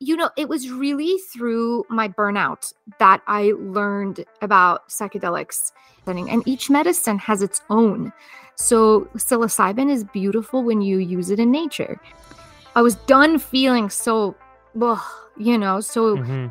[0.00, 5.72] you know, it was really through my burnout that I learned about psychedelics.
[6.06, 8.12] And each medicine has its own.
[8.56, 12.00] So psilocybin is beautiful when you use it in nature.
[12.74, 14.34] I was done feeling so,
[14.80, 15.00] ugh,
[15.38, 16.48] you know, so mm-hmm.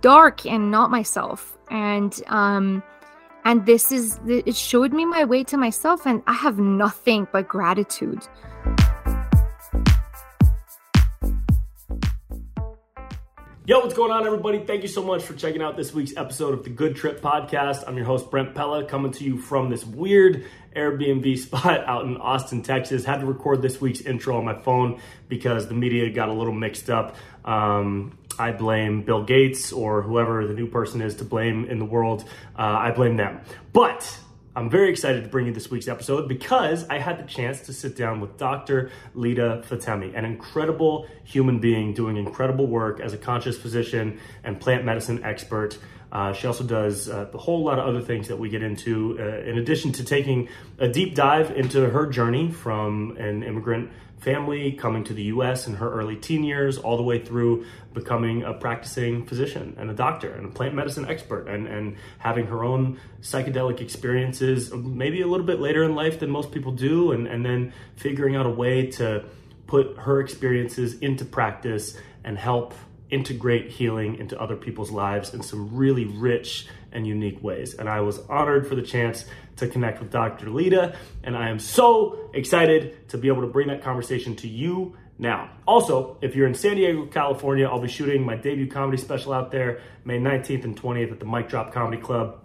[0.00, 1.56] dark and not myself.
[1.70, 2.82] And um,
[3.44, 7.46] and this is it showed me my way to myself, and I have nothing but
[7.46, 8.26] gratitude.
[13.68, 14.60] Yo, what's going on, everybody?
[14.60, 17.84] Thank you so much for checking out this week's episode of the Good Trip Podcast.
[17.86, 22.16] I'm your host, Brent Pella, coming to you from this weird Airbnb spot out in
[22.16, 23.04] Austin, Texas.
[23.04, 26.54] Had to record this week's intro on my phone because the media got a little
[26.54, 27.16] mixed up.
[27.44, 31.84] Um, I blame Bill Gates or whoever the new person is to blame in the
[31.84, 32.24] world.
[32.58, 33.42] Uh, I blame them.
[33.74, 34.18] But
[34.58, 37.72] I'm very excited to bring you this week's episode because I had the chance to
[37.72, 38.90] sit down with Dr.
[39.14, 44.84] Lida Fatemi, an incredible human being doing incredible work as a conscious physician and plant
[44.84, 45.78] medicine expert.
[46.10, 49.16] Uh, she also does uh, a whole lot of other things that we get into,
[49.20, 50.48] uh, in addition to taking
[50.80, 55.74] a deep dive into her journey from an immigrant family, coming to the US in
[55.74, 60.32] her early teen years, all the way through becoming a practicing physician and a doctor
[60.32, 65.46] and a plant medicine expert and, and having her own psychedelic experiences, maybe a little
[65.46, 68.86] bit later in life than most people do, and, and then figuring out a way
[68.86, 69.24] to
[69.66, 72.74] put her experiences into practice and help
[73.10, 77.74] integrate healing into other people's lives in some really rich and unique ways.
[77.74, 79.24] And I was honored for the chance
[79.58, 80.50] to connect with Dr.
[80.50, 80.96] Lida.
[81.22, 85.50] and I am so excited to be able to bring that conversation to you now.
[85.66, 89.50] Also, if you're in San Diego, California, I'll be shooting my debut comedy special out
[89.50, 92.40] there May 19th and 20th at the Mic Drop Comedy Club.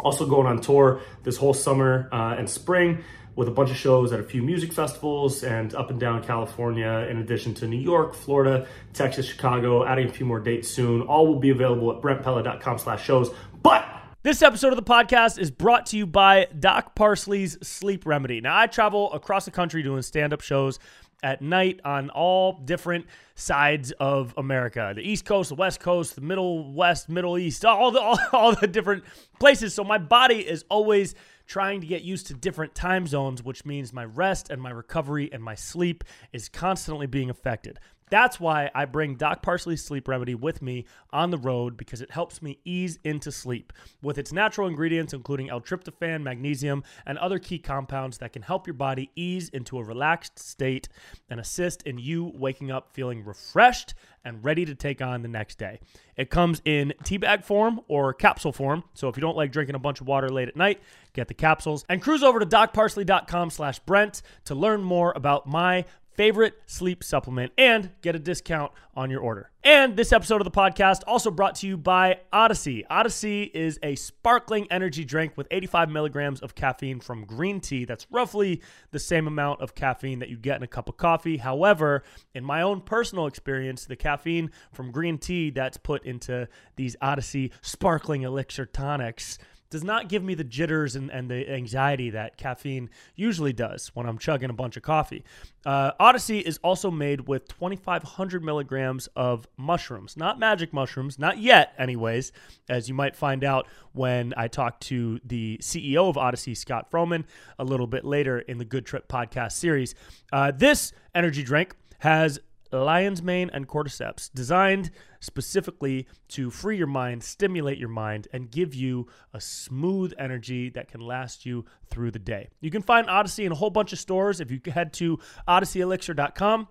[0.00, 3.02] Also going on tour this whole summer uh, and spring
[3.36, 7.06] with a bunch of shows at a few music festivals and up and down California,
[7.10, 11.02] in addition to New York, Florida, Texas, Chicago, adding a few more dates soon.
[11.02, 13.30] All will be available at brentpella.com slash shows.
[13.62, 13.86] But
[14.26, 18.40] this episode of the podcast is brought to you by Doc Parsley's Sleep Remedy.
[18.40, 20.80] Now, I travel across the country doing stand up shows
[21.22, 23.06] at night on all different
[23.36, 27.92] sides of America the East Coast, the West Coast, the Middle West, Middle East, all
[27.92, 29.04] the, all, all the different
[29.38, 29.74] places.
[29.74, 31.14] So, my body is always
[31.46, 35.30] trying to get used to different time zones, which means my rest and my recovery
[35.32, 36.02] and my sleep
[36.32, 37.78] is constantly being affected.
[38.08, 42.12] That's why I bring Doc Parsley's Sleep Remedy with me on the road because it
[42.12, 47.58] helps me ease into sleep with its natural ingredients, including L-tryptophan, magnesium, and other key
[47.58, 50.88] compounds that can help your body ease into a relaxed state
[51.28, 55.58] and assist in you waking up feeling refreshed and ready to take on the next
[55.58, 55.80] day.
[56.16, 58.84] It comes in tea bag form or capsule form.
[58.94, 60.80] So if you don't like drinking a bunch of water late at night,
[61.12, 65.84] get the capsules and cruise over to docparsley.com slash Brent to learn more about my
[66.16, 69.50] favorite sleep supplement and get a discount on your order.
[69.62, 72.84] And this episode of the podcast also brought to you by Odyssey.
[72.88, 77.84] Odyssey is a sparkling energy drink with 85 milligrams of caffeine from green tea.
[77.84, 78.62] That's roughly
[78.92, 81.38] the same amount of caffeine that you get in a cup of coffee.
[81.38, 82.04] However,
[82.34, 87.52] in my own personal experience, the caffeine from green tea that's put into these Odyssey
[87.60, 89.38] sparkling elixir tonics
[89.70, 94.06] does not give me the jitters and, and the anxiety that caffeine usually does when
[94.06, 95.24] I'm chugging a bunch of coffee.
[95.64, 101.74] Uh, Odyssey is also made with 2,500 milligrams of mushrooms, not magic mushrooms, not yet,
[101.78, 102.32] anyways,
[102.68, 107.24] as you might find out when I talk to the CEO of Odyssey, Scott Froman,
[107.58, 109.94] a little bit later in the Good Trip podcast series.
[110.32, 112.38] Uh, this energy drink has
[112.72, 114.90] lion's mane and cordyceps, designed
[115.20, 120.88] specifically to free your mind, stimulate your mind, and give you a smooth energy that
[120.88, 122.48] can last you through the day.
[122.60, 125.18] You can find Odyssey in a whole bunch of stores if you head to
[125.48, 126.68] odysseyelixir.com.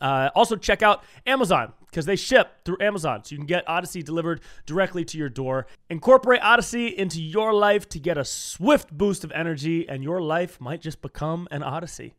[0.00, 3.24] Uh, also, check out Amazon because they ship through Amazon.
[3.24, 5.66] So you can get Odyssey delivered directly to your door.
[5.88, 10.60] Incorporate Odyssey into your life to get a swift boost of energy, and your life
[10.60, 12.14] might just become an Odyssey.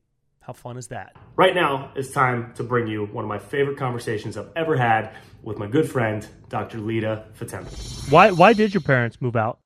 [0.48, 1.14] How fun is that?
[1.36, 5.14] Right now, it's time to bring you one of my favorite conversations I've ever had
[5.44, 6.78] with my good friend, Dr.
[6.78, 8.10] Lida Fatemi.
[8.10, 9.60] Why why did your parents move out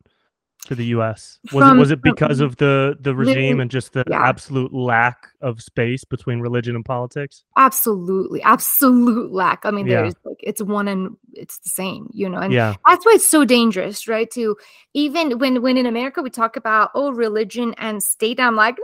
[0.66, 1.38] to the US?
[1.54, 4.28] Was From, it was it because of the the regime and just the yeah.
[4.28, 7.44] absolute lack of space between religion and politics?
[7.57, 8.42] Absolutely.
[8.42, 9.63] Absolute lack.
[9.63, 10.01] I mean, yeah.
[10.01, 12.39] there's like it's one and it's the same, you know.
[12.39, 12.74] And yeah.
[12.88, 14.31] that's why it's so dangerous, right?
[14.31, 14.57] To
[14.95, 18.78] even when when in America we talk about oh religion and state, I'm like,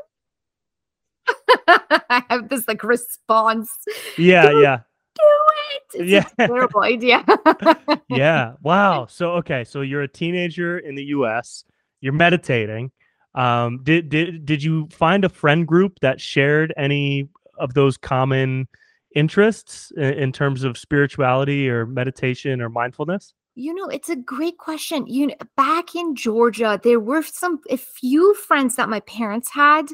[1.68, 3.70] I have this like response.
[4.18, 4.78] Yeah, do, yeah.
[5.16, 6.02] Do it.
[6.02, 6.28] It's yeah.
[6.38, 7.24] a terrible idea.
[8.10, 8.54] yeah.
[8.62, 9.08] Wow.
[9.08, 11.64] So okay, so you're a teenager in the US,
[12.02, 12.92] you're meditating.
[13.36, 18.68] Um, did did did you find a friend group that shared any of those common
[19.16, 23.34] interests in, in terms of spirituality or meditation or mindfulness?
[23.56, 25.08] You know, it's a great question.
[25.08, 29.88] You know, back in Georgia, there were some a few friends that my parents had,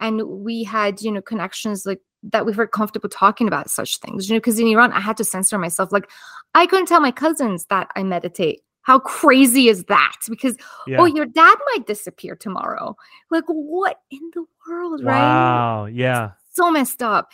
[0.00, 4.28] and we had, you know, connections like that we were comfortable talking about such things.
[4.28, 5.92] You know, because in Iran, I had to censor myself.
[5.92, 6.10] Like,
[6.54, 8.62] I couldn't tell my cousins that I meditate.
[8.82, 10.16] How crazy is that?
[10.28, 10.56] Because
[10.86, 10.98] yeah.
[11.00, 12.96] oh, your dad might disappear tomorrow.
[13.30, 15.20] Like, what in the world, right?
[15.20, 16.30] Wow, yeah.
[16.52, 17.30] So messed up.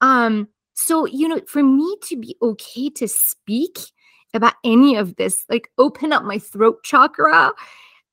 [0.00, 3.78] Um, so you know, for me to be okay to speak
[4.34, 7.52] about any of this, like open up my throat chakra,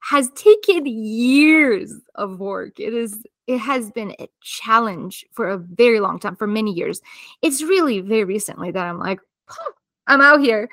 [0.03, 2.79] has taken years of work.
[2.79, 7.01] It is it has been a challenge for a very long time, for many years.
[7.42, 9.19] It's really very recently that I'm like,
[10.07, 10.69] I'm out here.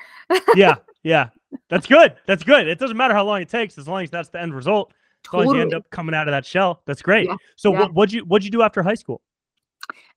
[0.55, 1.29] yeah, yeah.
[1.69, 2.15] That's good.
[2.27, 2.67] That's good.
[2.67, 4.91] It doesn't matter how long it takes, as long as that's the end result.
[4.91, 5.45] As totally.
[5.45, 6.81] long as you end up coming out of that shell.
[6.85, 7.27] That's great.
[7.27, 7.79] Yeah, so yeah.
[7.79, 9.21] what what'd you what'd you do after high school?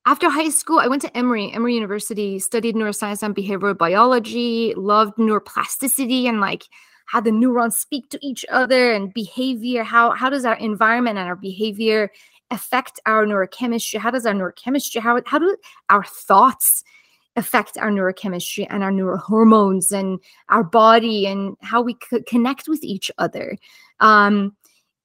[0.07, 5.17] after high school, I went to Emory, Emory University, studied neuroscience and behavioral biology, loved
[5.17, 6.65] neuroplasticity and like
[7.07, 9.83] how the neurons speak to each other and behavior.
[9.83, 12.11] How how does our environment and our behavior
[12.55, 13.99] affect our neurochemistry?
[13.99, 15.57] How does our neurochemistry, how how do
[15.91, 16.83] our thoughts
[17.37, 22.83] affect our neurochemistry and our neurohormones and our body and how we could connect with
[22.83, 23.59] each other?
[24.01, 24.57] Um,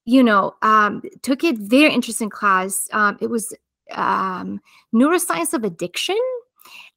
[0.04, 2.88] you know, um, took a very interesting class.
[2.92, 3.54] Um, it was
[3.92, 4.60] um,
[4.94, 6.18] neuroscience of addiction.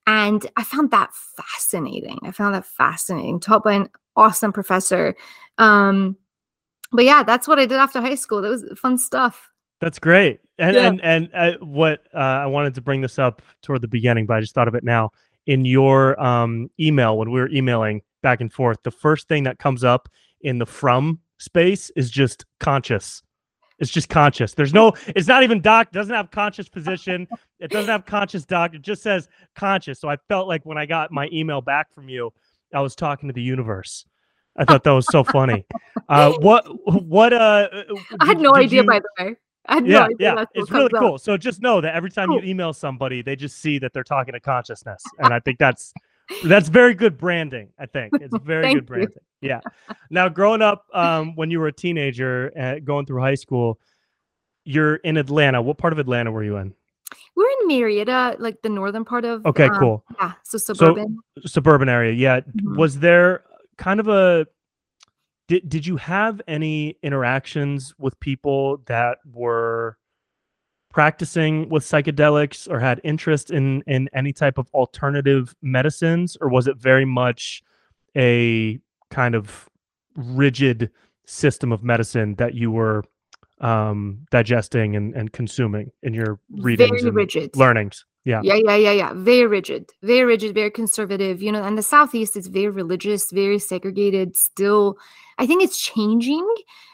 [0.05, 2.19] And I found that fascinating.
[2.23, 5.15] I found that fascinating, taught by an awesome professor.
[5.57, 6.17] Um,
[6.91, 8.41] but yeah, that's what I did after high school.
[8.41, 9.49] That was fun stuff.
[9.83, 10.39] That's great.
[10.59, 10.87] And yeah.
[10.87, 14.37] and and uh, what uh, I wanted to bring this up toward the beginning, but
[14.37, 15.11] I just thought of it now.
[15.45, 19.59] In your um, email, when we were emailing back and forth, the first thing that
[19.59, 20.07] comes up
[20.39, 23.23] in the from space is just conscious.
[23.77, 24.53] It's just conscious.
[24.53, 27.27] There's no, it's not even doc, doesn't have conscious physician.
[27.59, 28.73] It doesn't have conscious doc.
[28.73, 29.99] It just says conscious.
[29.99, 32.31] So I felt like when I got my email back from you,
[32.73, 34.05] I was talking to the universe.
[34.55, 35.65] I thought that was so funny.
[36.07, 36.63] Uh, what,
[37.03, 37.67] what, uh,
[38.21, 39.35] I had no idea, you, by the way.
[39.69, 41.15] Yeah, no yeah, it's really cool.
[41.15, 41.21] Up.
[41.21, 42.43] So just know that every time cool.
[42.43, 45.93] you email somebody, they just see that they're talking to consciousness, and I think that's
[46.43, 47.69] that's very good branding.
[47.79, 49.15] I think it's very good branding.
[49.41, 49.49] You.
[49.49, 49.59] Yeah.
[50.09, 53.79] Now, growing up, um, when you were a teenager, uh, going through high school,
[54.65, 55.61] you're in Atlanta.
[55.61, 56.73] What part of Atlanta were you in?
[57.35, 59.45] We're in Marietta, like the northern part of.
[59.45, 60.03] Okay, um, cool.
[60.19, 61.17] Yeah, so suburban.
[61.41, 62.13] So, suburban area.
[62.13, 62.39] Yeah.
[62.41, 62.77] Mm-hmm.
[62.77, 63.43] Was there
[63.77, 64.47] kind of a
[65.47, 69.97] did did you have any interactions with people that were
[70.91, 76.37] practicing with psychedelics or had interest in in any type of alternative medicines?
[76.39, 77.63] Or was it very much
[78.15, 78.79] a
[79.09, 79.69] kind of
[80.15, 80.91] rigid
[81.25, 83.03] system of medicine that you were
[83.61, 87.55] um digesting and, and consuming in your readings very rigid.
[87.55, 91.77] learnings yeah yeah yeah yeah yeah very rigid very rigid very conservative you know and
[91.77, 94.97] the southeast is very religious very segregated still
[95.39, 96.47] i think it's changing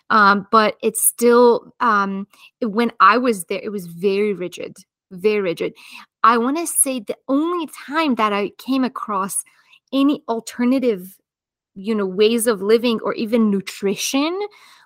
[0.10, 2.28] um, but it's still um,
[2.62, 4.78] when I was there, it was very rigid,
[5.12, 5.74] very rigid.
[6.24, 9.44] I want to say the only time that I came across
[9.94, 11.18] any alternative,
[11.76, 14.40] you know, ways of living or even nutrition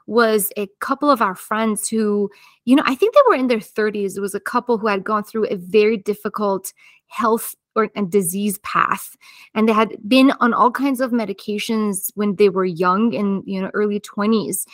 [0.08, 2.30] was a couple of our friends who,
[2.66, 4.18] you know, I think they were in their 30s.
[4.18, 6.74] It was a couple who had gone through a very difficult
[7.08, 9.16] health or and disease path
[9.56, 13.60] and they had been on all kinds of medications when they were young in you
[13.60, 14.66] know early 20s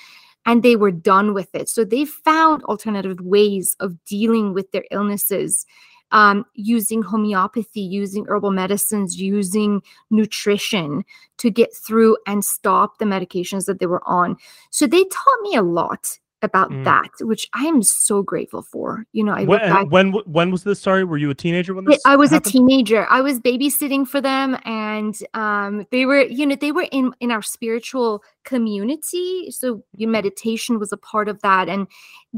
[0.46, 1.70] and they were done with it.
[1.70, 5.66] So they found alternative ways of dealing with their illnesses.
[6.12, 11.06] Um, using homeopathy, using herbal medicines, using nutrition
[11.38, 14.36] to get through and stop the medications that they were on.
[14.72, 16.84] So they taught me a lot about mm.
[16.86, 19.06] that, which I am so grateful for.
[19.12, 20.80] You know, I when, back, when when was this?
[20.80, 22.02] Sorry, were you a teenager when this?
[22.06, 22.48] I was happened?
[22.48, 23.08] a teenager.
[23.10, 27.32] I was babysitting for them, and um, they were, you know, they were in in
[27.32, 29.52] our spiritual community.
[29.52, 31.88] So your meditation was a part of that, and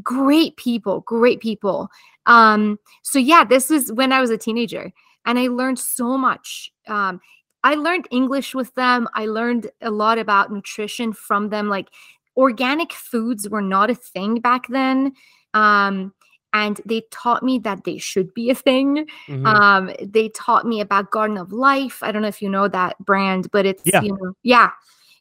[0.01, 1.89] great people, great people.
[2.25, 4.91] Um, so yeah, this was when I was a teenager,
[5.25, 6.71] and I learned so much.
[6.87, 7.21] Um,
[7.63, 9.07] I learned English with them.
[9.13, 11.69] I learned a lot about nutrition from them.
[11.69, 11.89] Like
[12.37, 15.13] organic foods were not a thing back then.
[15.53, 16.13] Um,
[16.53, 19.07] and they taught me that they should be a thing.
[19.27, 19.45] Mm-hmm.
[19.45, 21.99] Um, they taught me about Garden of Life.
[22.01, 24.71] I don't know if you know that brand, but it's yeah, you know, yeah.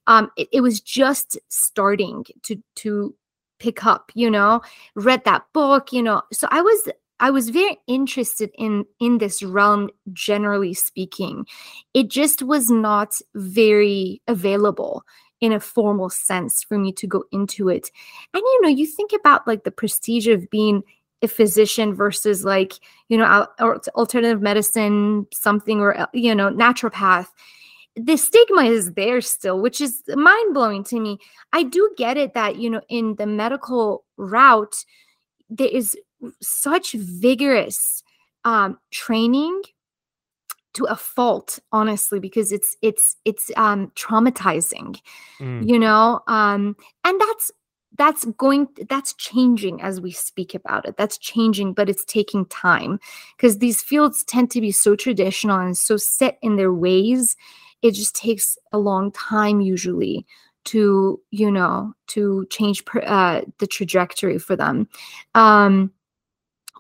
[0.06, 3.14] Um, it, it was just starting to to
[3.60, 4.10] pick up.
[4.14, 4.62] You know,
[4.96, 5.92] read that book.
[5.92, 6.88] You know, so I was
[7.20, 11.46] I was very interested in in this realm generally speaking.
[11.94, 15.04] It just was not very available
[15.40, 17.90] in a formal sense for me to go into it.
[18.34, 20.82] And you know, you think about like the prestige of being
[21.22, 22.74] a physician versus like
[23.08, 23.46] you know
[23.94, 27.26] alternative medicine something or you know naturopath
[27.96, 31.18] the stigma is there still which is mind blowing to me
[31.52, 34.84] i do get it that you know in the medical route
[35.50, 35.96] there is
[36.40, 38.02] such vigorous
[38.44, 39.60] um, training
[40.72, 44.96] to a fault honestly because it's it's it's um traumatizing
[45.40, 45.68] mm.
[45.68, 47.50] you know um and that's
[48.00, 50.96] that's going that's changing as we speak about it.
[50.96, 52.98] That's changing but it's taking time
[53.36, 57.36] because these fields tend to be so traditional and so set in their ways.
[57.82, 60.24] It just takes a long time usually
[60.66, 64.88] to you know to change per, uh, the trajectory for them.
[65.34, 65.92] Um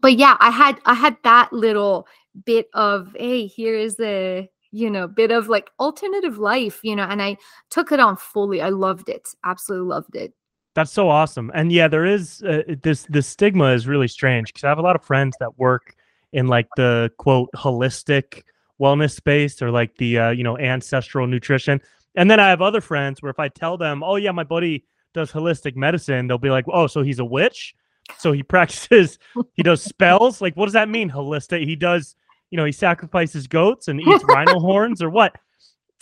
[0.02, 2.06] but yeah i had i had that little
[2.44, 7.02] bit of hey here is a you know bit of like alternative life you know
[7.04, 7.36] and i
[7.70, 10.32] took it on fully i loved it absolutely loved it.
[10.74, 14.64] That's so awesome and yeah there is uh, this this stigma is really strange because
[14.64, 15.96] i have a lot of friends that work
[16.32, 18.42] in like the quote holistic
[18.80, 21.80] wellness space or like the uh, you know ancestral nutrition
[22.14, 24.84] and then i have other friends where if i tell them oh yeah my buddy
[25.12, 27.74] does holistic medicine they'll be like oh so he's a witch?
[28.18, 29.18] So he practices
[29.54, 30.40] he does spells?
[30.40, 31.64] Like what does that mean holistic?
[31.64, 32.14] He does
[32.50, 35.36] you know, he sacrifices goats and eats rhino horns or what?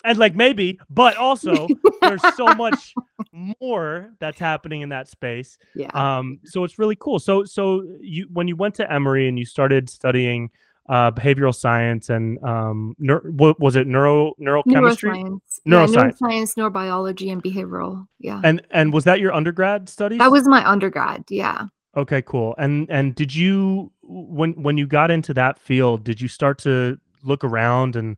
[0.05, 1.69] And like maybe, but also
[2.01, 2.95] there's so much
[3.61, 5.59] more that's happening in that space.
[5.75, 5.91] Yeah.
[5.93, 7.19] Um, so it's really cool.
[7.19, 10.51] So so you when you went to Emory and you started studying
[10.89, 15.95] uh, behavioral science and um, what was it neuro neurochemistry neuroscience neuroscience.
[15.95, 20.49] Yeah, neuroscience neurobiology and behavioral yeah and and was that your undergrad study that was
[20.49, 22.55] my undergrad yeah Okay, cool.
[22.59, 26.99] And and did you when when you got into that field, did you start to
[27.25, 28.17] look around and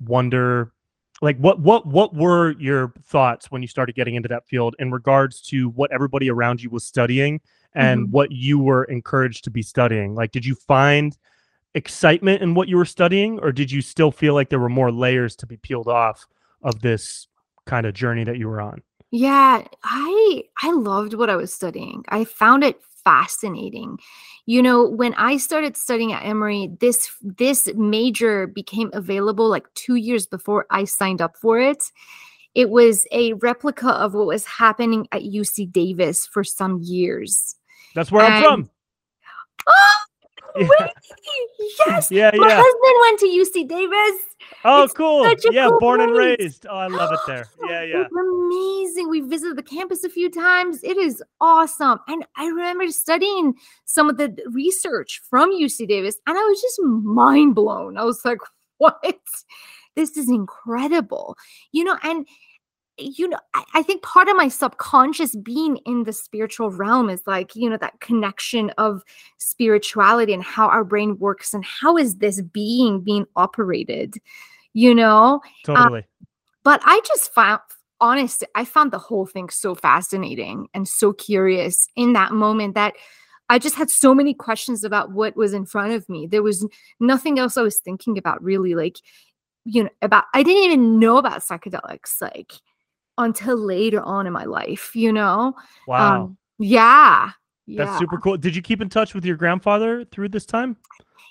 [0.00, 0.72] wonder
[1.22, 4.90] like what what what were your thoughts when you started getting into that field in
[4.90, 7.40] regards to what everybody around you was studying
[7.74, 8.12] and mm-hmm.
[8.12, 10.14] what you were encouraged to be studying?
[10.14, 11.16] Like did you find
[11.74, 14.90] excitement in what you were studying or did you still feel like there were more
[14.90, 16.26] layers to be peeled off
[16.62, 17.28] of this
[17.66, 18.82] kind of journey that you were on?
[19.10, 22.04] Yeah, I I loved what I was studying.
[22.08, 23.98] I found it fascinating.
[24.46, 29.94] You know, when I started studying at Emory, this this major became available like 2
[29.96, 31.90] years before I signed up for it.
[32.54, 37.54] It was a replica of what was happening at UC Davis for some years.
[37.94, 38.70] That's where and, I'm from.
[39.68, 39.94] Oh,
[40.56, 40.88] yeah.
[41.86, 42.10] Yes.
[42.10, 42.62] Yeah, My yeah.
[42.62, 44.20] husband went to UC Davis.
[44.64, 45.24] Oh, it's cool.
[45.50, 46.08] Yeah, cool born place.
[46.08, 46.66] and raised.
[46.68, 47.46] Oh, I love it there.
[47.68, 48.02] Yeah, yeah.
[48.02, 49.08] It's amazing.
[49.08, 50.82] We visited the campus a few times.
[50.82, 52.00] It is awesome.
[52.08, 53.54] And I remember studying
[53.84, 57.96] some of the research from UC Davis, and I was just mind blown.
[57.96, 58.38] I was like,
[58.78, 59.00] what?
[59.94, 61.36] This is incredible.
[61.72, 62.26] You know, and
[63.00, 67.26] you know, I, I, think part of my subconscious being in the spiritual realm is
[67.26, 69.02] like, you know, that connection of
[69.38, 74.14] spirituality and how our brain works and how is this being being operated,
[74.72, 75.34] you know?
[75.34, 76.00] Um, totally.
[76.00, 76.26] Um,
[76.62, 77.60] but I just found,
[78.00, 82.94] honestly, I found the whole thing so fascinating and so curious in that moment that
[83.48, 86.26] I just had so many questions about what was in front of me.
[86.26, 86.66] There was
[87.00, 88.76] nothing else I was thinking about really.
[88.76, 88.98] Like,
[89.64, 92.20] you know, about, I didn't even know about psychedelics.
[92.20, 92.52] Like,
[93.18, 95.54] until later on in my life, you know?
[95.86, 96.22] Wow.
[96.24, 97.30] Um, yeah.
[97.66, 98.36] That's super cool.
[98.36, 100.76] Did you keep in touch with your grandfather through this time?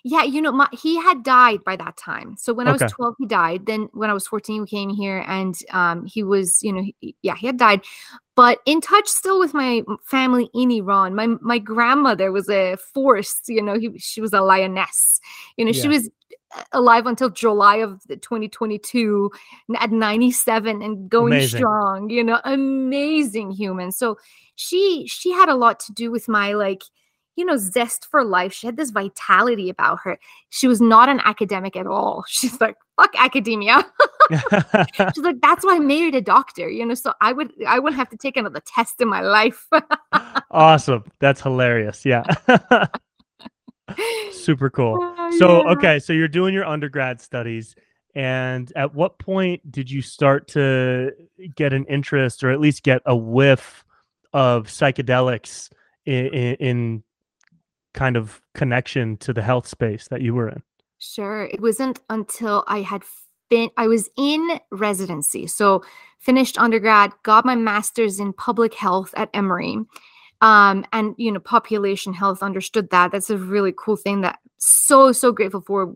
[0.05, 2.35] Yeah, you know, my, he had died by that time.
[2.37, 2.79] So when okay.
[2.81, 3.65] I was 12, he died.
[3.65, 7.15] Then when I was 14, we came here and um, he was, you know, he,
[7.21, 7.81] yeah, he had died.
[8.35, 11.15] But in touch still with my family in Iran.
[11.15, 15.19] My my grandmother was a force, you know, he, she was a lioness.
[15.57, 15.81] You know, yeah.
[15.81, 16.09] she was
[16.71, 19.31] alive until July of 2022
[19.77, 21.57] at 97 and going amazing.
[21.59, 23.91] strong, you know, amazing human.
[23.91, 24.17] So
[24.55, 26.83] she she had a lot to do with my like
[27.35, 28.51] you know zest for life.
[28.51, 30.19] She had this vitality about her.
[30.49, 32.25] She was not an academic at all.
[32.27, 33.85] She's like fuck academia.
[34.31, 37.97] She's like that's why i married a doctor you know so i would i wouldn't
[37.97, 39.67] have to take another test in my life.
[40.51, 41.03] Awesome.
[41.19, 42.03] That's hilarious.
[42.05, 42.23] Yeah
[44.31, 45.01] Super cool.
[45.01, 45.71] Uh, so, yeah.
[45.71, 47.75] okay, so you're doing your undergrad studies.
[48.15, 51.11] And at what point did you start to
[51.55, 53.83] get an interest or at least get a whiff
[54.33, 55.69] of psychedelics
[56.05, 57.03] in, in, in
[57.93, 60.61] kind of connection to the health space that you were in?
[60.97, 61.45] Sure.
[61.45, 63.03] It wasn't until I had
[63.49, 65.47] been, I was in residency.
[65.47, 65.83] So,
[66.19, 69.77] finished undergrad, got my master's in public health at Emory
[70.41, 75.11] um, and you know population health understood that that's a really cool thing that so
[75.11, 75.95] so grateful for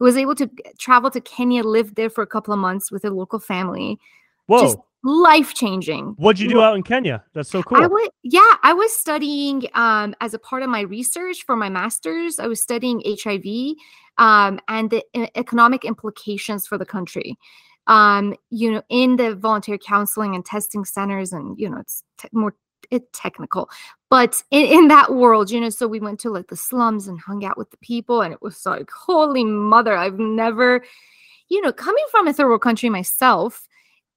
[0.00, 3.10] was able to travel to kenya live there for a couple of months with a
[3.10, 3.98] local family
[4.46, 4.60] Whoa.
[4.60, 6.14] Just, life changing.
[6.16, 7.22] What'd you do out in Kenya?
[7.34, 7.82] That's so cool.
[7.82, 11.68] I went, yeah, I was studying um, as a part of my research for my
[11.68, 12.38] master's.
[12.38, 13.76] I was studying HIV
[14.16, 15.04] um, and the
[15.38, 17.38] economic implications for the country.
[17.86, 22.28] Um, you know, in the volunteer counseling and testing centers, and you know, it's te-
[22.32, 22.54] more
[22.90, 23.68] it technical,
[24.10, 27.20] but in, in that world, you know, so we went to like the slums and
[27.20, 30.84] hung out with the people, and it was like, holy mother, I've never,
[31.48, 33.68] you know, coming from a third world country myself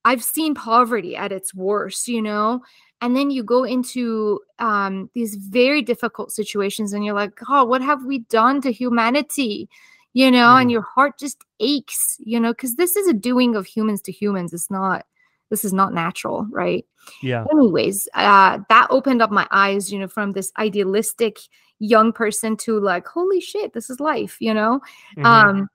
[0.04, 2.62] I've seen poverty at its worst, you know?
[3.00, 7.82] And then you go into um, these very difficult situations and you're like, oh, what
[7.82, 9.68] have we done to humanity?
[10.14, 10.62] You know, mm.
[10.62, 14.12] and your heart just aches, you know, because this is a doing of humans to
[14.12, 14.52] humans.
[14.52, 15.04] It's not,
[15.50, 16.84] this is not natural, right?
[17.22, 17.44] Yeah.
[17.50, 21.38] Anyways, uh, that opened up my eyes, you know, from this idealistic
[21.78, 24.80] young person to like, holy shit, this is life, you know?
[25.16, 25.26] Mm-hmm.
[25.26, 25.68] Um,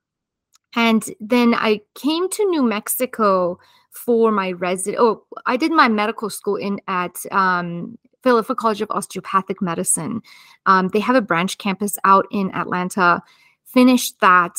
[0.76, 3.58] and then I came to New Mexico
[3.90, 5.00] for my resident.
[5.00, 10.20] Oh, I did my medical school in at um, Philadelphia College of Osteopathic Medicine.
[10.66, 13.22] Um, they have a branch campus out in Atlanta.
[13.66, 14.56] Finished that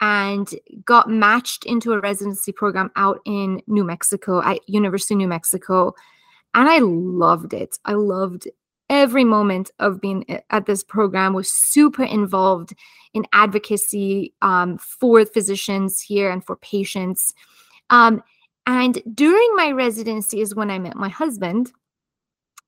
[0.00, 0.50] and
[0.84, 5.94] got matched into a residency program out in New Mexico at University of New Mexico.
[6.54, 7.78] And I loved it.
[7.84, 8.48] I loved
[8.88, 12.72] every moment of being at this program was super involved
[13.12, 17.34] in advocacy um, for physicians here and for patients
[17.90, 18.22] um,
[18.66, 21.72] and during my residency is when I met my husband.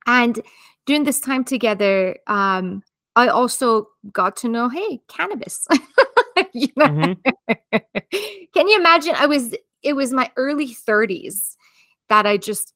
[0.06, 0.40] And
[0.86, 2.82] during this time together, um,
[3.16, 5.68] I also got to know, hey, cannabis.
[6.52, 6.86] you know?
[6.86, 7.76] mm-hmm.
[8.54, 9.14] Can you imagine?
[9.16, 11.56] I was, it was my early 30s
[12.08, 12.72] that I just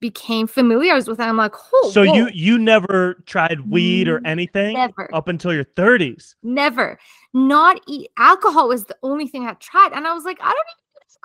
[0.00, 1.20] became familiar with it.
[1.20, 1.90] I'm like, oh.
[1.92, 2.12] So whoa.
[2.12, 4.74] you you never tried weed or anything?
[4.74, 5.12] Never.
[5.14, 6.34] Up until your 30s.
[6.42, 6.98] Never.
[7.32, 10.66] Not eat alcohol was the only thing I tried, and I was like, I don't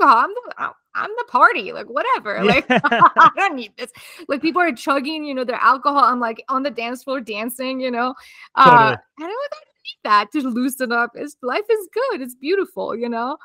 [0.03, 2.43] I'm the I'm the party, like whatever.
[2.43, 3.91] Like I don't need this.
[4.27, 6.03] Like people are chugging, you know, their alcohol.
[6.03, 8.13] I'm like on the dance floor dancing, you know.
[8.55, 8.97] Uh, totally.
[9.19, 11.11] I don't need that to loosen up.
[11.15, 12.21] It's life is good.
[12.21, 13.37] It's beautiful, you know.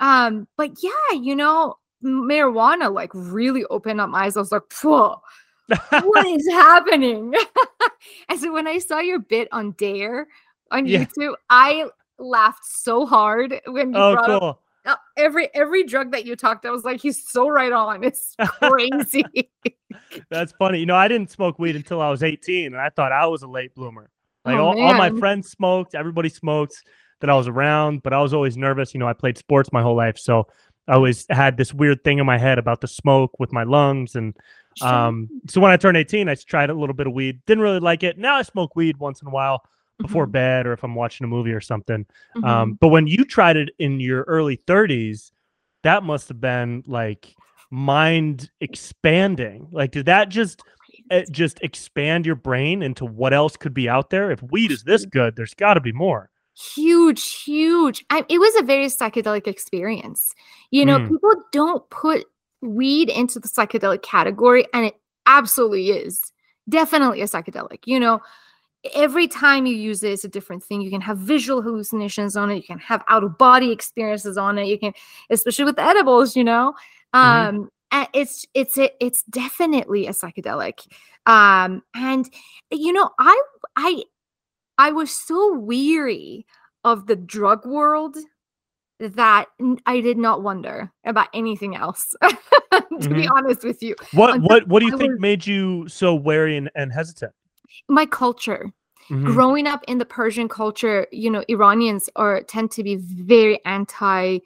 [0.00, 4.36] Um, but yeah, you know, marijuana like really opened up my eyes.
[4.36, 5.20] I was like, whoa.
[5.90, 7.34] what is happening?
[8.28, 10.28] and so when I saw your bit on Dare
[10.70, 11.04] on yeah.
[11.04, 14.48] YouTube, I laughed so hard when you oh, brought cool.
[14.48, 18.02] up uh, every every drug that you talked, I was like, he's so right on.
[18.02, 19.24] It's crazy.
[20.30, 20.80] That's funny.
[20.80, 23.42] You know, I didn't smoke weed until I was 18, and I thought I was
[23.42, 24.10] a late bloomer.
[24.48, 26.82] Like oh, all, all, my friends smoked, everybody smoked
[27.20, 28.94] that I was around, but I was always nervous.
[28.94, 30.46] You know, I played sports my whole life, so
[30.86, 34.14] I always had this weird thing in my head about the smoke with my lungs.
[34.14, 34.36] And
[34.80, 37.40] um, so when I turned 18, I tried a little bit of weed.
[37.46, 38.16] Didn't really like it.
[38.18, 39.62] Now I smoke weed once in a while
[40.00, 40.32] before mm-hmm.
[40.32, 42.06] bed or if I'm watching a movie or something.
[42.36, 42.48] Um, mm-hmm.
[42.48, 45.32] Um, but when you tried it in your early 30s,
[45.82, 47.34] that must have been like
[47.70, 49.68] mind expanding.
[49.70, 50.62] Like, did that just
[51.30, 54.30] just expand your brain into what else could be out there?
[54.30, 56.30] If weed is this good, there's got to be more.
[56.74, 58.04] Huge, huge.
[58.10, 60.34] I, it was a very psychedelic experience.
[60.70, 61.08] You know, mm.
[61.08, 62.26] people don't put
[62.62, 64.94] weed into the psychedelic category, and it
[65.26, 66.32] absolutely is
[66.68, 67.78] definitely a psychedelic.
[67.84, 68.20] You know,
[68.94, 70.80] every time you use it, it's a different thing.
[70.80, 72.56] You can have visual hallucinations on it.
[72.56, 74.66] You can have out of body experiences on it.
[74.66, 74.92] You can,
[75.30, 76.74] especially with edibles, you know.
[77.14, 77.64] Mm-hmm.
[77.90, 80.86] And it's it's it's definitely a psychedelic.
[81.26, 82.28] Um, and
[82.70, 83.42] you know, I
[83.76, 84.02] I
[84.78, 86.46] I was so weary
[86.84, 88.16] of the drug world
[89.00, 89.46] that
[89.86, 92.14] I did not wonder about anything else.
[92.22, 92.36] to
[92.72, 93.14] mm-hmm.
[93.14, 96.14] be honest with you, what what what do you I think was, made you so
[96.14, 97.32] wary and, and hesitant?
[97.88, 98.70] my culture
[99.10, 99.24] mm-hmm.
[99.24, 104.38] growing up in the persian culture you know iranians are tend to be very anti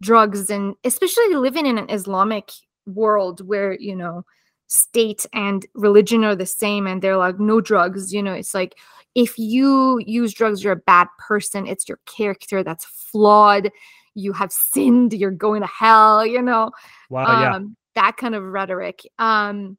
[0.00, 2.50] drugs and especially living in an islamic
[2.86, 4.24] world where you know
[4.66, 8.78] state and religion are the same and they're like no drugs you know it's like
[9.14, 13.70] if you use drugs you're a bad person it's your character that's flawed
[14.14, 16.70] you have sinned you're going to hell you know
[17.10, 17.54] wow, yeah.
[17.54, 19.76] um, that kind of rhetoric um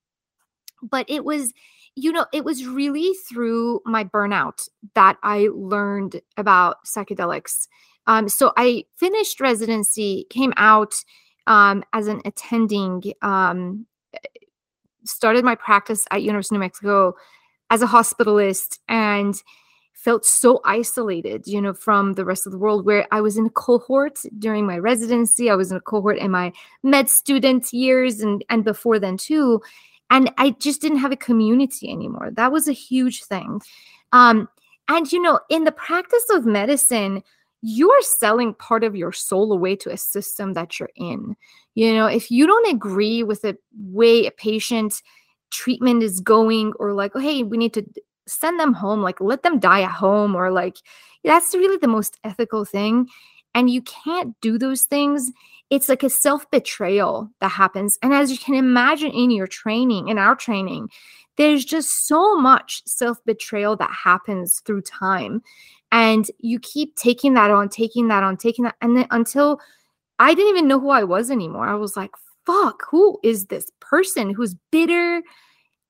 [0.83, 1.53] but it was
[1.95, 7.67] you know, it was really through my burnout that I learned about psychedelics.
[8.07, 10.93] Um, so I finished residency, came out
[11.47, 13.85] um, as an attending, um,
[15.03, 17.15] started my practice at University of New Mexico
[17.69, 19.41] as a hospitalist, and
[19.93, 22.85] felt so isolated, you know, from the rest of the world.
[22.85, 26.31] Where I was in a cohort during my residency, I was in a cohort in
[26.31, 26.51] my
[26.83, 29.61] med student years, and and before then too
[30.13, 33.61] and i just didn't have a community anymore that was a huge thing
[34.13, 34.47] um,
[34.87, 37.21] and you know in the practice of medicine
[37.65, 41.33] you are selling part of your soul away to a system that you're in.
[41.75, 45.01] You know, if you don't agree with the way a patient
[45.49, 47.85] treatment is going, or like, oh, hey, we need to
[48.27, 50.75] send them home, like let them die at home, or like
[51.23, 53.07] that's really the most ethical thing.
[53.55, 55.31] And you can't do those things.
[55.69, 57.97] It's like a self betrayal that happens.
[58.03, 60.89] And as you can imagine in your training, in our training,
[61.37, 65.41] there's just so much self betrayal that happens through time.
[65.93, 68.75] And you keep taking that on, taking that on, taking that.
[68.81, 69.61] And then until
[70.17, 72.09] I didn't even know who I was anymore, I was like,
[72.47, 75.21] fuck, who is this person who's bitter,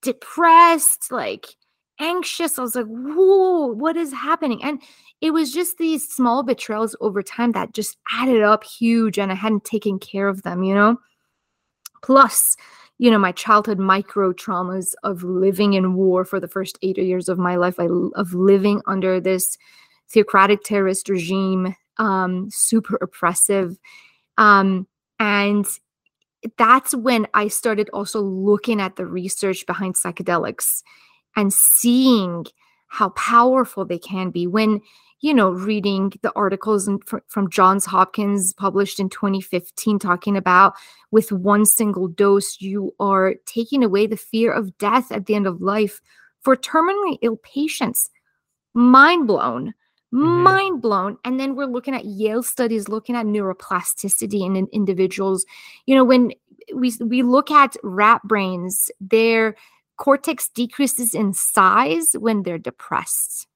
[0.02, 1.56] depressed, like
[2.02, 2.60] anxious?
[2.60, 4.62] I was like, whoa, what is happening?
[4.62, 4.82] And
[5.22, 9.36] it was just these small betrayals over time that just added up huge and I
[9.36, 10.98] hadn't taken care of them, you know?
[12.02, 12.58] Plus,
[12.98, 17.30] you know, my childhood micro traumas of living in war for the first eight years
[17.30, 19.58] of my life, I, of living under this
[20.14, 23.78] theocratic terrorist regime, um, super oppressive.
[24.38, 24.88] Um,
[25.20, 25.66] and
[26.58, 30.84] that's when I started also looking at the research behind psychedelics
[31.36, 32.46] and seeing
[32.88, 34.82] how powerful they can be when
[35.24, 37.00] you know, reading the articles in,
[37.30, 40.74] from Johns Hopkins published in 2015 talking about
[41.12, 45.48] with one single dose, you are taking away the fear of death at the end
[45.48, 46.02] of life
[46.42, 48.10] for terminally ill patients.
[48.74, 49.74] Mind blown.
[50.14, 50.44] Mm-hmm.
[50.44, 51.18] Mind blown.
[51.26, 55.46] And then we're looking at Yale studies looking at neuroplasticity in, in individuals.
[55.88, 56.34] You know, when
[56.74, 59.56] we, we look at rat brains, their
[59.98, 63.48] cortex decreases in size when they're depressed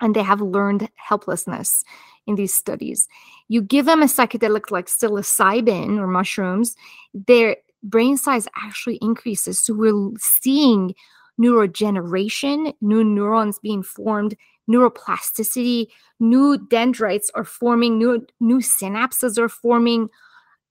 [0.00, 1.84] and they have learned helplessness
[2.26, 3.08] in these studies.
[3.48, 6.76] You give them a psychedelic like psilocybin or mushrooms,
[7.14, 9.58] their brain size actually increases.
[9.58, 10.94] So we're seeing
[11.38, 14.36] neurogeneration, new neurons being formed,
[14.70, 15.86] neuroplasticity,
[16.20, 20.08] new dendrites are forming, new new synapses are forming,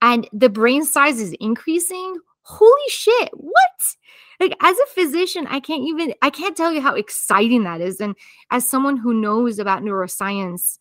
[0.01, 2.17] and the brain size is increasing.
[2.43, 3.95] Holy shit, what?
[4.39, 7.99] like as a physician i can't even i can't tell you how exciting that is
[7.99, 8.15] and
[8.51, 10.77] as someone who knows about neuroscience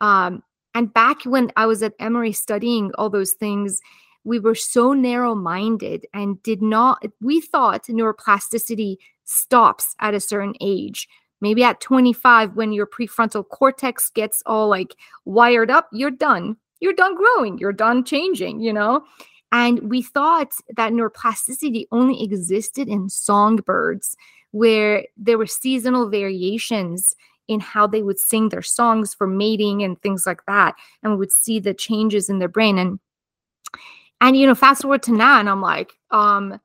[0.00, 0.42] um
[0.74, 3.80] and back when i was at emory studying all those things
[4.24, 8.96] we were so narrow minded and did not we thought neuroplasticity
[9.30, 11.08] stops at a certain age
[11.40, 16.92] maybe at 25 when your prefrontal cortex gets all like wired up you're done you're
[16.92, 19.02] done growing you're done changing you know
[19.52, 24.16] and we thought that neuroplasticity only existed in songbirds,
[24.52, 27.16] where there were seasonal variations
[27.48, 30.76] in how they would sing their songs for mating and things like that.
[31.02, 32.78] And we would see the changes in their brain.
[32.78, 33.00] And
[34.20, 36.60] and you know, fast forward to now, and I'm like, um,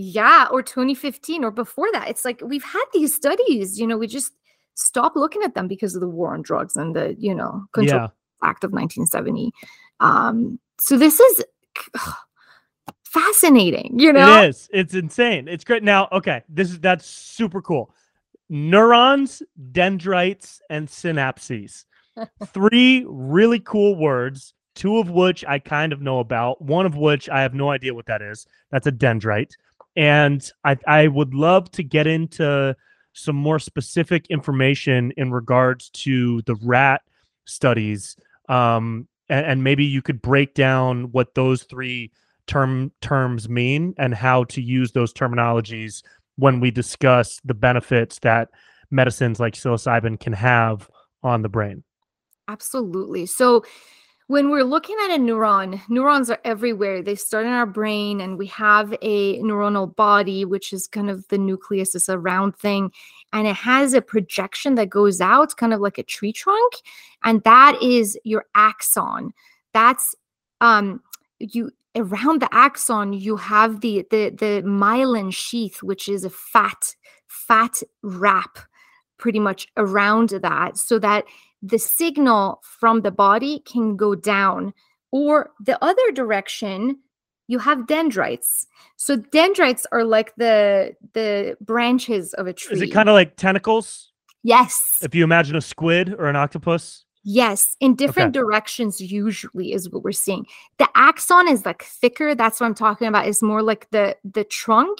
[0.00, 2.08] yeah, or 2015 or before that.
[2.08, 4.32] It's like we've had these studies, you know, we just
[4.74, 8.02] stopped looking at them because of the war on drugs and the, you know, Control
[8.02, 8.08] yeah.
[8.48, 9.50] Act of 1970.
[9.98, 11.44] Um, so this is
[13.06, 14.40] fascinating, you know?
[14.40, 14.70] It is.
[14.72, 15.48] It's insane.
[15.48, 15.82] It's great.
[15.82, 17.92] Now, okay, this is that's super cool.
[18.48, 21.86] Neurons, dendrites, and synapses.
[22.46, 27.28] Three really cool words, two of which I kind of know about, one of which
[27.28, 28.46] I have no idea what that is.
[28.70, 29.54] That's a dendrite.
[29.98, 32.74] And I, I would love to get into
[33.12, 37.02] some more specific information in regards to the rat
[37.44, 38.16] studies
[38.48, 42.10] um, and, and maybe you could break down what those three
[42.46, 46.02] term terms mean and how to use those terminologies
[46.36, 48.48] when we discuss the benefits that
[48.90, 50.88] medicines like psilocybin can have
[51.22, 51.84] on the brain.
[52.46, 53.26] Absolutely.
[53.26, 53.64] So
[54.28, 57.02] when we're looking at a neuron, neurons are everywhere.
[57.02, 61.26] They start in our brain, and we have a neuronal body, which is kind of
[61.28, 62.92] the nucleus, it's a round thing,
[63.32, 66.74] and it has a projection that goes out, kind of like a tree trunk,
[67.24, 69.32] and that is your axon.
[69.72, 70.14] That's
[70.60, 71.02] um
[71.38, 76.94] you around the axon you have the the the myelin sheath which is a fat
[77.28, 78.58] fat wrap
[79.18, 81.24] pretty much around that so that
[81.62, 84.72] the signal from the body can go down.
[85.10, 86.98] Or the other direction
[87.48, 88.66] you have dendrites.
[88.96, 93.36] So dendrites are like the the branches of a tree is it kind of like
[93.36, 94.12] tentacles?
[94.42, 94.80] Yes.
[95.02, 97.04] If you imagine a squid or an octopus?
[97.24, 98.42] Yes in different okay.
[98.42, 100.46] directions usually is what we're seeing.
[100.78, 104.44] The axon is like thicker that's what i'm talking about is more like the the
[104.44, 104.98] trunk.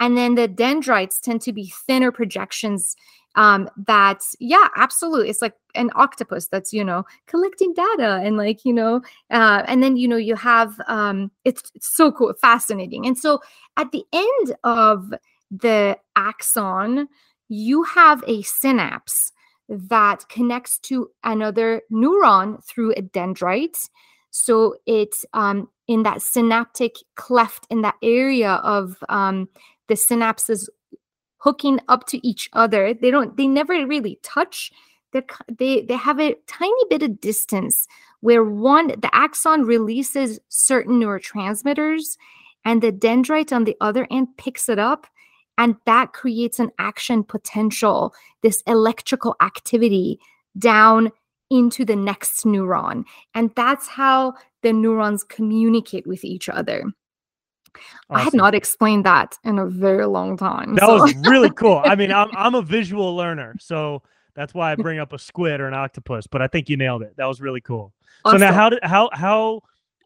[0.00, 2.94] And then the dendrites tend to be thinner projections
[3.38, 8.64] um that yeah absolutely it's like an octopus that's you know collecting data and like
[8.64, 13.06] you know uh and then you know you have um it's, it's so cool fascinating
[13.06, 13.40] and so
[13.76, 15.14] at the end of
[15.50, 17.08] the axon
[17.48, 19.32] you have a synapse
[19.68, 23.88] that connects to another neuron through a dendrite.
[24.30, 29.48] So it's um, in that synaptic cleft in that area of um,
[29.88, 30.68] the synapses
[31.38, 32.94] hooking up to each other.
[32.94, 33.36] They don't.
[33.36, 34.72] They never really touch.
[35.12, 37.86] They they they have a tiny bit of distance
[38.20, 42.16] where one the axon releases certain neurotransmitters,
[42.64, 45.06] and the dendrite on the other end picks it up
[45.58, 50.20] and that creates an action potential, this electrical activity
[50.56, 51.10] down
[51.50, 53.04] into the next neuron.
[53.34, 56.84] And that's how the neurons communicate with each other.
[58.10, 58.20] Awesome.
[58.20, 60.74] I had not explained that in a very long time.
[60.74, 61.02] That so.
[61.02, 61.82] was really cool.
[61.84, 64.02] I mean, I'm I'm a visual learner, so
[64.34, 66.26] that's why I bring up a squid or an octopus.
[66.26, 67.14] But I think you nailed it.
[67.16, 67.92] That was really cool.
[68.24, 68.40] Awesome.
[68.40, 69.62] So now, how did how how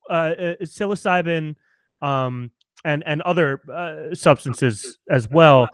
[0.09, 1.57] uh, uh psilocybin
[2.01, 2.51] um,
[2.85, 5.69] and and other uh, substances as well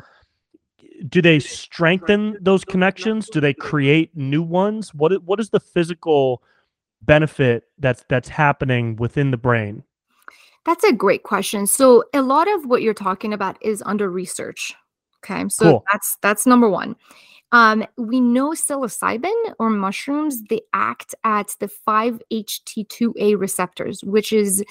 [1.08, 6.42] do they strengthen those connections do they create new ones what what is the physical
[7.02, 9.84] benefit that's that's happening within the brain
[10.68, 14.74] that's a great question so a lot of what you're talking about is under research
[15.24, 15.84] okay so cool.
[15.90, 16.94] that's that's number one
[17.52, 24.62] um, we know psilocybin or mushrooms, they act at the 5-HT2A receptors, which is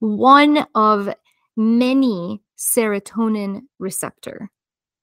[0.00, 1.08] one of
[1.56, 4.50] many serotonin receptor,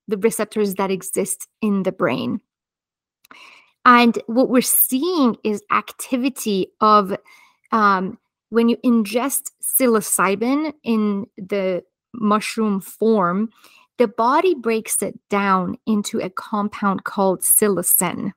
[0.07, 2.39] the receptors that exist in the brain.
[3.85, 7.17] And what we're seeing is activity of
[7.71, 8.17] um,
[8.53, 13.49] when you ingest psilocybin in the mushroom form,
[13.97, 18.31] the body breaks it down into a compound called psilocin.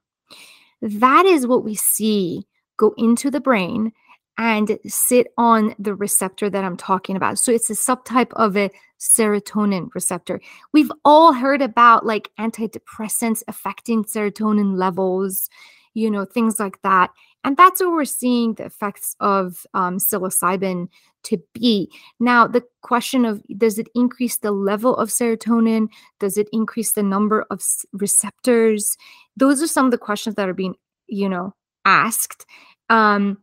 [0.80, 2.46] That is what we see
[2.78, 3.92] go into the brain
[4.38, 7.38] and sit on the receptor that I'm talking about.
[7.38, 10.40] So it's a subtype of a serotonin receptor.
[10.72, 15.50] We've all heard about like antidepressants affecting serotonin levels,
[15.92, 17.10] you know, things like that.
[17.46, 20.88] And that's what we're seeing the effects of um, psilocybin
[21.22, 21.88] to be.
[22.18, 25.86] Now, the question of does it increase the level of serotonin?
[26.18, 28.96] Does it increase the number of receptors?
[29.36, 30.74] Those are some of the questions that are being,
[31.06, 31.54] you know,
[31.84, 32.46] asked.
[32.90, 33.38] Um,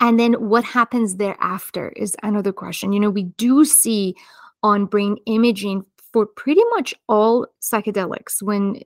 [0.00, 2.94] and then what happens thereafter is another question.
[2.94, 4.14] You know, we do see
[4.62, 8.80] on brain imaging for pretty much all psychedelics when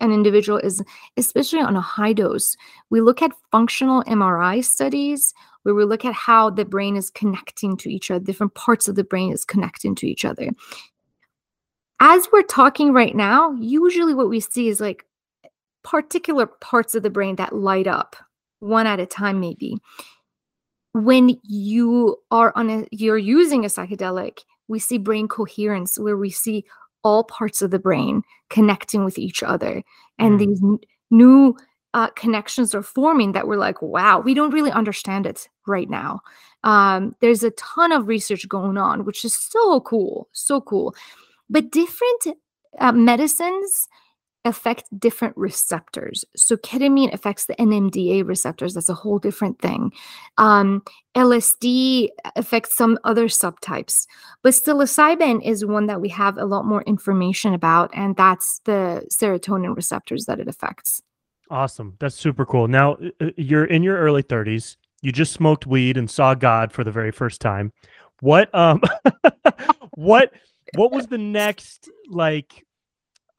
[0.00, 0.82] an individual is
[1.16, 2.56] especially on a high dose.
[2.90, 7.76] We look at functional mri studies where we look at how the brain is connecting
[7.78, 10.50] to each other different parts of the brain is connecting to each other.
[12.00, 15.06] As we're talking right now usually what we see is like
[15.82, 18.16] particular parts of the brain that light up
[18.60, 19.76] one at a time maybe.
[20.94, 26.30] When you are on a you're using a psychedelic we see brain coherence where we
[26.30, 26.64] see
[27.02, 29.82] all parts of the brain connecting with each other
[30.18, 30.38] and mm.
[30.38, 30.78] these n-
[31.10, 31.56] new
[31.94, 36.20] uh, connections are forming that we're like wow we don't really understand it right now
[36.64, 40.94] um, there's a ton of research going on which is so cool so cool
[41.50, 42.26] but different
[42.78, 43.88] uh, medicines
[44.44, 46.24] affect different receptors.
[46.34, 48.74] So ketamine affects the NMDA receptors.
[48.74, 49.92] That's a whole different thing.
[50.38, 50.82] Um,
[51.14, 54.06] LSD affects some other subtypes,
[54.42, 59.06] but psilocybin is one that we have a lot more information about, and that's the
[59.12, 61.02] serotonin receptors that it affects.
[61.50, 61.96] Awesome.
[62.00, 62.66] That's super cool.
[62.66, 64.76] Now uh, uh, you're in your early 30s.
[65.02, 67.72] You just smoked weed and saw God for the very first time.
[68.20, 68.80] What um
[69.94, 70.32] what
[70.76, 72.64] what was the next like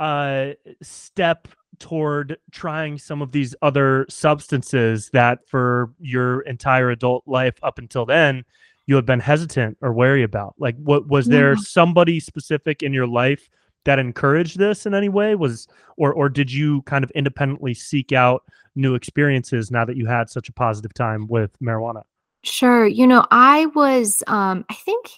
[0.03, 1.47] uh, step
[1.79, 8.05] toward trying some of these other substances that for your entire adult life up until
[8.05, 8.43] then
[8.85, 10.55] you had been hesitant or wary about?
[10.57, 13.49] Like what was there somebody specific in your life
[13.85, 15.35] that encouraged this in any way?
[15.35, 18.43] Was or or did you kind of independently seek out
[18.75, 22.03] new experiences now that you had such a positive time with marijuana?
[22.43, 25.11] Sure you know i was um i think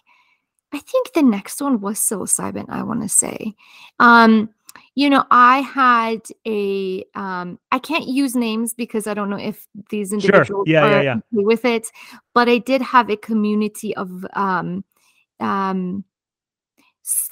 [0.73, 3.55] i think the next one was psilocybin i want to say.
[3.99, 4.49] Um
[4.95, 9.67] you know i had a um i can't use names because i don't know if
[9.89, 10.63] these individuals sure.
[10.65, 11.19] yeah, are yeah, yeah.
[11.31, 11.91] with it
[12.33, 14.83] but i did have a community of um
[15.39, 16.03] um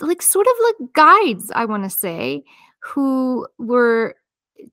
[0.02, 2.44] like sort of like guides i want to say
[2.80, 4.16] who were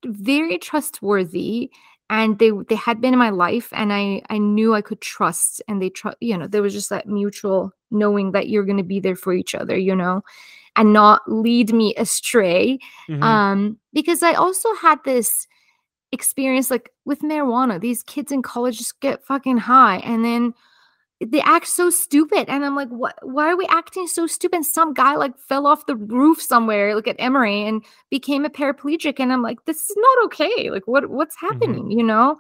[0.05, 1.71] very trustworthy
[2.11, 5.63] and they they had been in my life and i i knew i could trust
[5.69, 8.83] and they trust you know there was just that mutual knowing that you're going to
[8.83, 10.23] be there for each other you know
[10.77, 12.79] and not lead me astray.
[13.09, 13.23] Mm-hmm.
[13.23, 15.47] Um, because I also had this
[16.13, 20.55] experience like with marijuana, these kids in college just get fucking high and then
[21.21, 24.95] they act so stupid and i'm like what why are we acting so stupid some
[24.95, 29.33] guy like fell off the roof somewhere like at emory and became a paraplegic and
[29.33, 31.53] i'm like this is not okay like what what's mm-hmm.
[31.53, 31.99] happening mm-hmm.
[31.99, 32.39] you know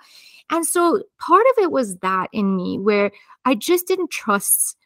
[0.51, 3.13] and so part of it was that in me where
[3.45, 4.77] i just didn't trust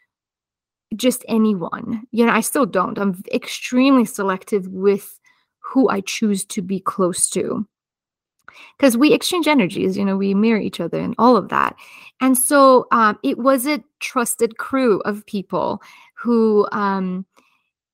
[0.97, 2.07] just anyone.
[2.11, 2.99] You know i still don't.
[2.99, 5.19] I'm extremely selective with
[5.61, 7.67] who i choose to be close to.
[8.79, 11.77] Because we exchange energies you know we mirror each other and all of that.
[12.21, 15.83] And so um, it was a trusted crew of people
[16.15, 17.27] who um,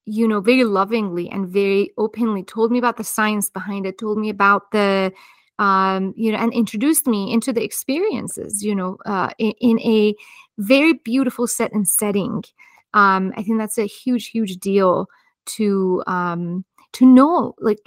[0.06, 4.18] you know very lovingly and very openly told me about the science behind it told
[4.18, 5.12] me about the
[5.58, 10.14] um, you know and introduced me into the experiences you know uh, in, in a
[10.58, 12.42] very beautiful set and setting
[12.94, 15.06] um, i think that's a huge huge deal
[15.46, 17.80] to um, to know like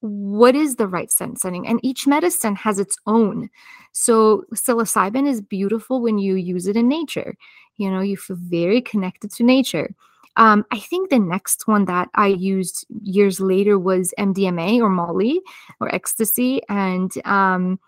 [0.00, 3.50] what is the right scent setting and each medicine has its own.
[3.92, 7.36] So psilocybin is beautiful when you use it in nature
[7.78, 9.94] you know you feel very connected to nature.
[10.36, 15.40] Um, i think the next one that i used years later was mdma or molly
[15.80, 17.80] or ecstasy and um,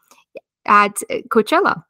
[0.66, 0.96] at
[1.28, 1.84] coachella.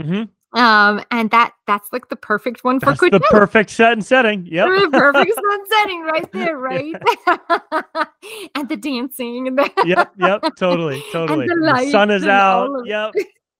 [0.00, 0.24] Mm-hmm.
[0.54, 4.46] Um, and that that's like the perfect one for that's the perfect set and setting.
[4.46, 4.68] Yep.
[4.68, 6.94] The perfect set and setting right there, right?
[8.54, 11.48] and the dancing and the Yep, yep, totally, totally.
[11.48, 12.70] The, the, sun is out.
[12.84, 13.14] Yep.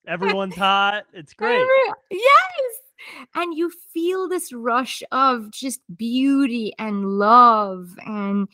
[0.07, 1.03] Everyone's hot.
[1.13, 1.55] It's great.
[1.55, 3.29] Every, yes.
[3.35, 8.47] And you feel this rush of just beauty and love and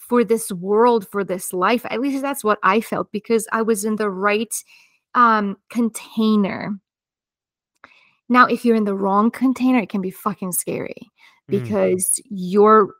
[0.00, 1.84] for this world, for this life.
[1.90, 4.54] At least that's what I felt because I was in the right
[5.14, 6.78] um container
[8.28, 11.10] now, if you're in the wrong container, it can be fucking scary mm.
[11.48, 12.24] because mm.
[12.30, 12.94] your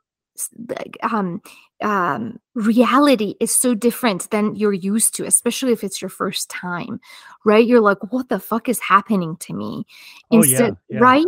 [1.03, 1.43] um,
[1.83, 7.01] um, reality is so different than you're used to, especially if it's your first time,
[7.45, 7.67] right?
[7.67, 9.85] You're like, what the fuck is happening to me?
[10.31, 10.99] Instead, oh, yeah, yeah.
[10.99, 11.25] right?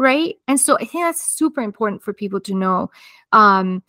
[0.00, 0.36] Right.
[0.46, 2.90] And so I think that's super important for people to know.
[3.32, 3.82] Um,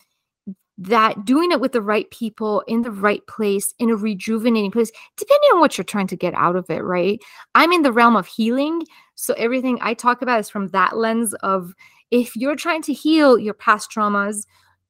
[0.82, 4.92] that doing it with the right people in the right place in a rejuvenating place
[5.18, 7.20] depending on what you're trying to get out of it right?
[7.54, 8.84] I'm in the realm of healing
[9.16, 11.74] so everything i talk about is from that lens of
[12.12, 14.46] if you're trying to heal your past traumas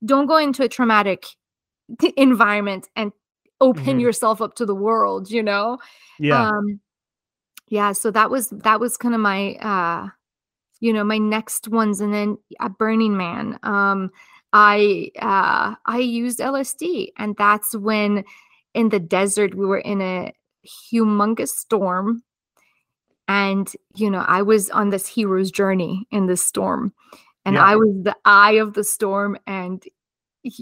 [0.06, 1.26] don't go into a traumatic
[2.16, 3.12] environment and
[3.60, 4.00] open mm-hmm.
[4.00, 5.80] yourself up to the world you know?
[6.20, 6.50] Yeah.
[6.50, 6.80] Um
[7.70, 10.08] yeah so that was that was kind of my uh
[10.80, 14.12] you know my next ones and then a burning man um
[14.54, 18.24] I uh, I used LSD, and that's when
[18.74, 20.34] in the desert we were in a
[20.92, 22.24] humongous storm,
[23.28, 26.94] and you know I was on this hero's journey in this storm,
[27.46, 27.64] and yeah.
[27.64, 29.84] I was the eye of the storm, and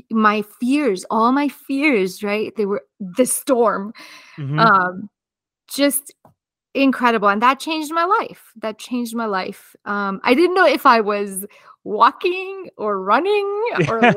[0.10, 2.54] my fears, all my fears, right?
[2.56, 3.94] They were the storm,
[4.38, 4.60] mm-hmm.
[4.60, 5.10] um,
[5.70, 6.14] just
[6.84, 8.52] incredible, and that changed my life.
[8.58, 9.76] That changed my life.
[9.86, 11.46] Um, I didn't know if I was
[11.84, 13.46] walking or running
[13.88, 14.00] or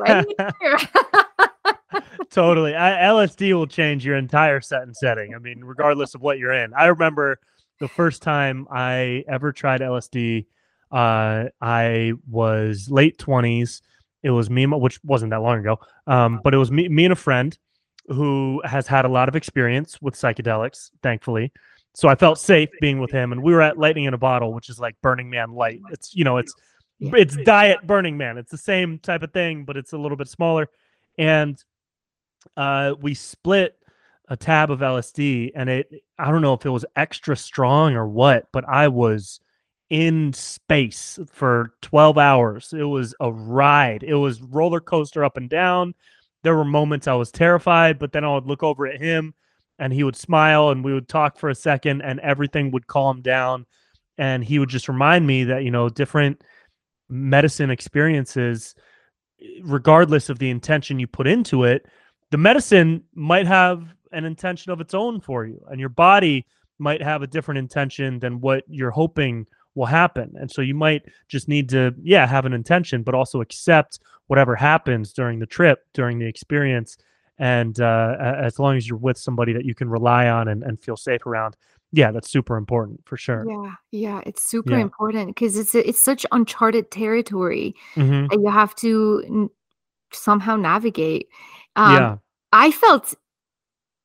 [2.31, 2.75] totally.
[2.75, 5.35] I, LSD will change your entire set and setting.
[5.35, 6.73] I mean, regardless of what you're in.
[6.75, 7.39] I remember
[7.79, 10.47] the first time I ever tried LSD.
[10.91, 13.83] Uh, I was late twenties.
[14.23, 15.79] It was me, which wasn't that long ago.
[16.07, 17.57] Um, but it was me, me and a friend
[18.09, 21.53] who has had a lot of experience with psychedelics, thankfully.
[21.95, 24.55] So I felt safe being with him, and we were at Lightning in a Bottle,
[24.55, 25.81] which is like Burning Man light.
[25.91, 26.55] It's you know, it's.
[27.03, 28.37] It's Diet Burning Man.
[28.37, 30.69] It's the same type of thing, but it's a little bit smaller.
[31.17, 31.59] And
[32.59, 33.75] uh, we split
[34.29, 38.09] a tab of LSD, and it I don't know if it was extra strong or
[38.09, 39.41] what, but I was
[39.91, 42.73] in space for 12 hours.
[42.73, 44.05] It was a ride.
[44.05, 45.95] It was roller coaster up and down.
[46.45, 49.35] There were moments I was terrified, but then I would look over at him
[49.81, 53.21] and he would smile and we would talk for a second and everything would calm
[53.23, 53.67] down
[54.19, 56.45] and he would just remind me that you know different
[57.09, 58.75] medicine experiences,
[59.63, 61.87] regardless of the intention you put into it,
[62.31, 66.47] the medicine might have an intention of its own for you, and your body
[66.79, 70.35] might have a different intention than what you're hoping will happen.
[70.39, 74.55] And so you might just need to, yeah, have an intention, but also accept whatever
[74.55, 76.97] happens during the trip, during the experience.
[77.41, 80.79] And uh, as long as you're with somebody that you can rely on and, and
[80.79, 81.57] feel safe around,
[81.91, 83.47] yeah, that's super important for sure.
[83.49, 84.81] Yeah, yeah, it's super yeah.
[84.81, 88.27] important because it's it's such uncharted territory mm-hmm.
[88.27, 89.51] that you have to n-
[90.13, 91.29] somehow navigate.
[91.77, 92.17] Um, yeah,
[92.53, 93.15] I felt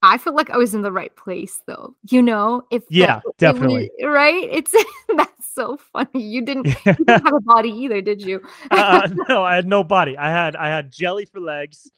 [0.01, 1.93] I felt like I was in the right place though.
[2.09, 4.47] You know, if yeah, that, definitely it right.
[4.51, 4.73] It's
[5.15, 6.23] that's so funny.
[6.23, 8.41] You didn't, you didn't have a body either, did you?
[8.71, 10.17] uh, no, I had no body.
[10.17, 11.91] I had I had jelly for legs.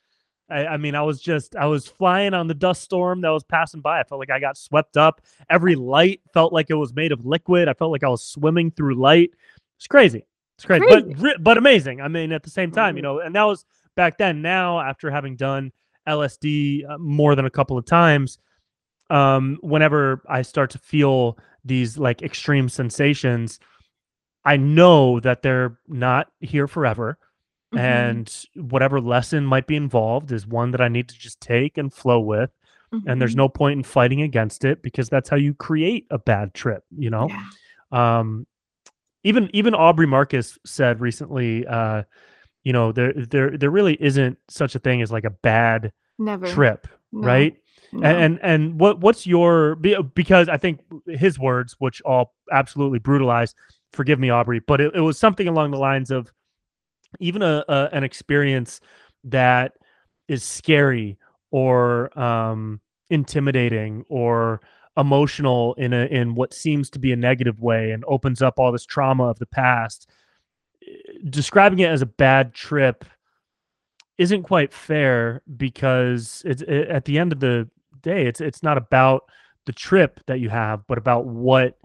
[0.50, 3.44] I, I, mean, I was just I was flying on the dust storm that was
[3.44, 4.00] passing by.
[4.00, 5.22] I felt like I got swept up.
[5.50, 7.68] Every light felt like it was made of liquid.
[7.68, 9.32] I felt like I was swimming through light.
[9.78, 10.26] It's crazy.
[10.58, 11.14] It's crazy, Crazy.
[11.22, 12.02] but but amazing.
[12.02, 13.04] I mean, at the same time, you Mhm.
[13.04, 14.42] know, and that was back then.
[14.42, 15.72] Now, after having done
[16.08, 18.40] LSD uh, more than a couple of times,
[19.10, 23.60] um, whenever I start to feel these like extreme sensations,
[24.46, 27.18] I know that they're not here forever.
[27.74, 27.80] Mhm.
[27.80, 31.94] And whatever lesson might be involved is one that I need to just take and
[31.94, 32.50] flow with.
[33.06, 33.38] And there's Mhm.
[33.38, 37.10] no point in fighting against it because that's how you create a bad trip, you
[37.10, 37.28] know?
[37.30, 37.44] Yeah.
[38.20, 38.46] um
[39.24, 42.04] even even aubrey marcus said recently uh
[42.66, 46.46] you know there there there really isn't such a thing as like a bad Never.
[46.48, 47.56] trip No, right
[47.94, 48.06] no.
[48.08, 53.56] and, and and what what's your because i think his words which all absolutely brutalized
[53.94, 56.32] forgive me aubrey but it, it was something along the lines of
[57.20, 58.80] even a, a an experience
[59.24, 59.74] that
[60.28, 61.18] is scary
[61.52, 64.62] or um intimidating or
[64.98, 68.72] emotional in a in what seems to be a negative way and opens up all
[68.72, 70.10] this trauma of the past
[70.86, 70.94] eh,
[71.30, 73.06] describing it as a bad trip
[74.18, 77.70] isn't quite fair because it's it, at the end of the
[78.02, 79.24] day it's it's not about
[79.66, 81.78] the trip that you have but about what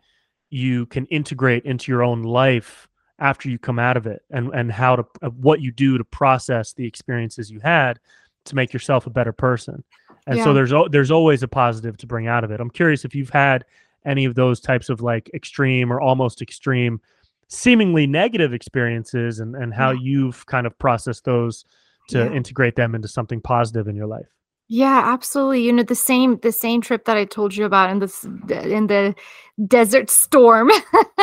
[0.50, 2.88] you can integrate into your own life
[3.22, 6.04] after you come out of it and and how to uh, what you do to
[6.04, 7.98] process the experiences you had
[8.44, 9.82] to make yourself a better person
[10.26, 13.14] and so there's there's always a positive to bring out of it i'm curious if
[13.14, 13.64] you've had
[14.04, 17.00] any of those types of like extreme or almost extreme
[17.48, 20.00] seemingly negative experiences and and how Yeah.
[20.02, 21.64] you've kind of processed those
[22.08, 22.32] to Yeah.
[22.32, 24.26] integrate them into something positive in your life
[24.74, 25.64] Yeah, absolutely.
[25.64, 28.86] You know, the same the same trip that I told you about in this in
[28.86, 29.14] the
[29.68, 30.70] desert storm.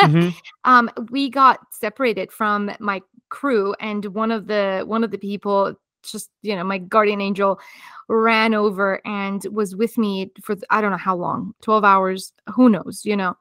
[0.04, 0.36] Mhm.
[0.66, 5.74] um, we got separated from my crew, and one of the one of the people,
[6.04, 7.60] just you know, my guardian angel,
[8.08, 12.70] ran over and was with me for I don't know how long, twelve hours, who
[12.70, 13.36] knows, you know.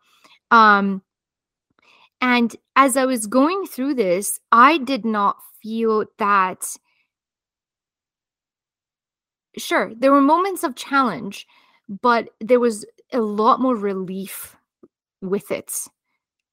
[0.51, 1.03] Um,
[2.21, 6.65] and as I was going through this, I did not feel that
[9.59, 11.47] sure there were moments of challenge
[12.03, 14.57] but there was a lot more relief
[15.21, 15.73] with it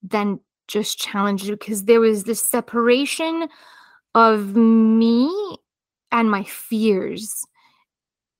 [0.02, 3.48] than just challenge because there was this separation
[4.16, 5.30] of me
[6.12, 7.46] and my fears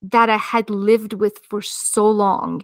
[0.02, 2.64] that I had lived with for so long.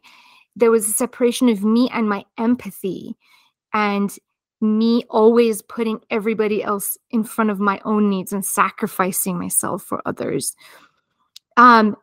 [0.56, 3.16] There was a separation of me and my empathy
[3.74, 4.16] and
[4.62, 10.02] me always putting everybody else in front of my own needs and sacrificing myself for
[10.06, 10.56] others
[11.58, 11.96] um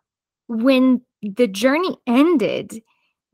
[0.49, 2.83] when the journey ended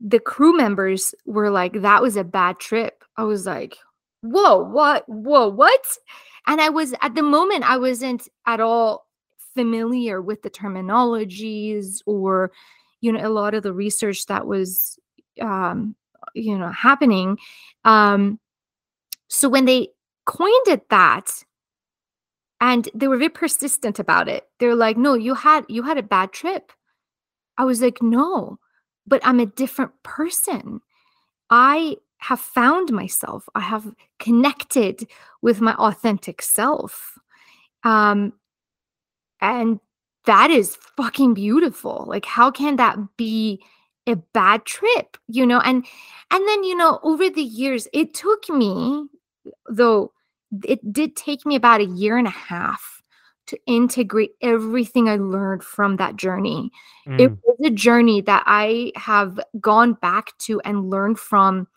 [0.01, 3.03] the crew members were like that was a bad trip.
[3.17, 3.77] I was like
[4.21, 5.85] whoa what whoa what?
[6.47, 9.05] And i was at the moment i wasn't at all
[9.55, 12.51] familiar with the terminologies or
[13.01, 14.99] you know a lot of the research that was
[15.41, 15.95] um
[16.33, 17.37] you know happening.
[17.83, 18.39] Um
[19.27, 19.89] so when they
[20.25, 21.43] coined it that
[22.61, 24.47] and they were very persistent about it.
[24.59, 26.71] They're like no you had you had a bad trip.
[27.57, 28.59] I was like no
[29.07, 30.81] but i'm a different person.
[31.49, 33.47] I have found myself.
[33.53, 35.07] I have connected
[35.41, 37.17] with my authentic self.
[37.83, 38.33] Um
[39.41, 39.79] and
[40.25, 42.05] that is fucking beautiful.
[42.07, 43.61] Like how can that be
[44.07, 45.59] a bad trip you know?
[45.59, 45.85] And
[46.31, 49.07] and then you know over the years it took me
[49.69, 50.11] though
[50.63, 53.01] it did take me about a year and a half
[53.47, 56.71] to integrate everything I learned from that journey.
[57.05, 57.37] It Mm.
[57.43, 61.67] was a journey that I have gone back to and learned from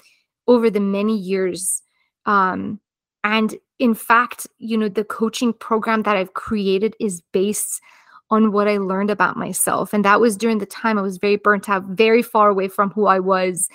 [0.47, 1.83] over the many years.
[2.25, 2.81] Um,
[3.23, 7.83] and in fact, you know, the coaching program that I've created is based
[8.31, 9.93] on what I learned about myself.
[9.93, 12.91] And that was during the time I was very burnt out, very far away from
[12.91, 13.69] who I was.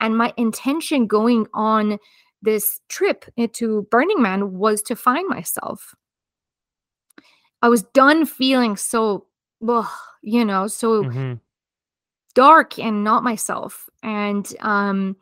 [0.00, 1.98] And my intention going on
[2.42, 5.94] this trip into Burning Man was to find myself.
[7.62, 9.26] I was done feeling so,
[9.66, 9.88] ugh,
[10.22, 11.40] you know, so Mhm.
[12.34, 13.88] dark and not myself.
[14.02, 15.16] And um,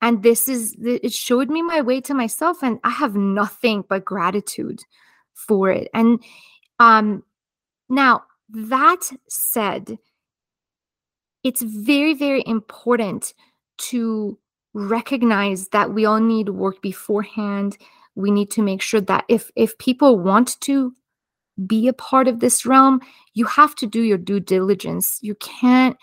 [0.00, 4.04] and this is it showed me my way to myself, and I have nothing but
[4.04, 4.80] gratitude
[5.34, 5.88] for it.
[5.94, 6.22] And
[6.78, 7.24] um,
[7.88, 9.98] now that said,
[11.42, 13.34] it's very very important
[13.78, 14.38] to
[14.74, 17.76] recognize that we all need work beforehand.
[18.14, 20.94] We need to make sure that if if people want to
[21.66, 23.00] be a part of this realm
[23.34, 25.18] you have to do your due diligence.
[25.20, 25.96] You can't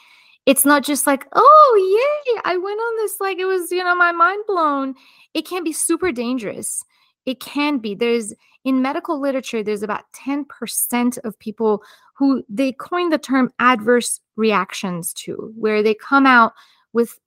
[0.45, 3.95] it's not just like oh yay i went on this like it was you know
[3.95, 4.95] my mind blown.
[5.33, 6.83] It can be super dangerous.
[7.25, 7.95] It can be.
[7.95, 8.33] There's
[8.65, 11.81] in medical literature there's about 10% of people
[12.15, 16.53] who they coin the term adverse reactions to where they come out
[16.93, 17.19] with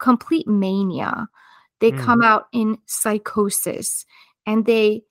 [0.00, 1.28] complete mania
[1.80, 1.98] they Mm.
[2.04, 4.04] come out in psychosis
[4.46, 5.02] and they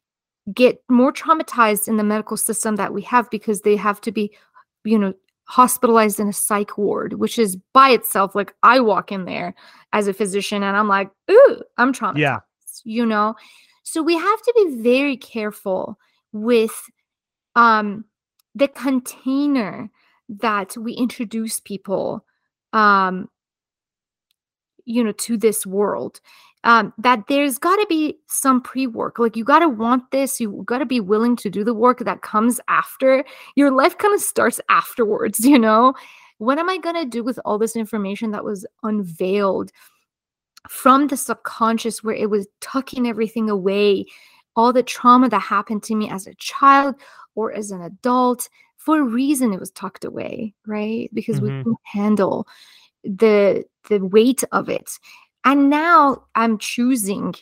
[0.54, 4.36] get more traumatized in the medical system that we have because they have to be
[4.84, 5.14] you know
[5.46, 9.56] hospitalized in a psych ward which is by itself like i walk in there
[9.94, 12.40] as a physician and i'm like ooh i'm traumatized yeah.
[12.84, 13.36] you know
[13.84, 15.98] so we have to be very careful
[16.32, 16.90] with
[17.56, 18.06] um
[18.54, 19.90] the container
[20.28, 22.24] that we introduce people
[22.74, 23.28] um
[24.90, 26.20] you know to this world
[26.64, 29.20] um, that there's got to be some pre work.
[29.20, 30.40] Like, you got to want this.
[30.40, 33.24] You got to be willing to do the work that comes after.
[33.56, 35.94] Your life kind of starts afterwards, you know?
[36.38, 39.72] What am I going to do with all this information that was unveiled
[40.70, 44.06] from the subconscious where it was tucking everything away?
[44.56, 46.96] All the trauma that happened to me as a child
[47.36, 51.10] or as an adult, for a reason it was tucked away, right?
[51.14, 51.58] Because mm-hmm.
[51.58, 52.48] we can handle
[53.04, 55.00] the the weight of it
[55.45, 57.34] and now I'm choosing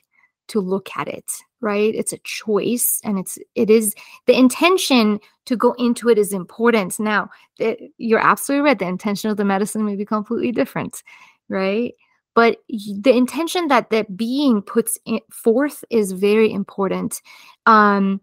[0.48, 1.30] to look at it,
[1.62, 1.94] right?
[1.94, 3.96] It's a choice and it's it is
[4.26, 7.00] the intention to go into it is important.
[7.00, 7.30] Now,
[7.60, 8.80] it, you're absolutely right.
[8.80, 11.04] The intention of the medicine may be completely different,
[11.50, 11.94] right?
[12.34, 14.98] But the intention that that being puts
[15.32, 17.22] forth is very important.
[17.66, 18.22] Um,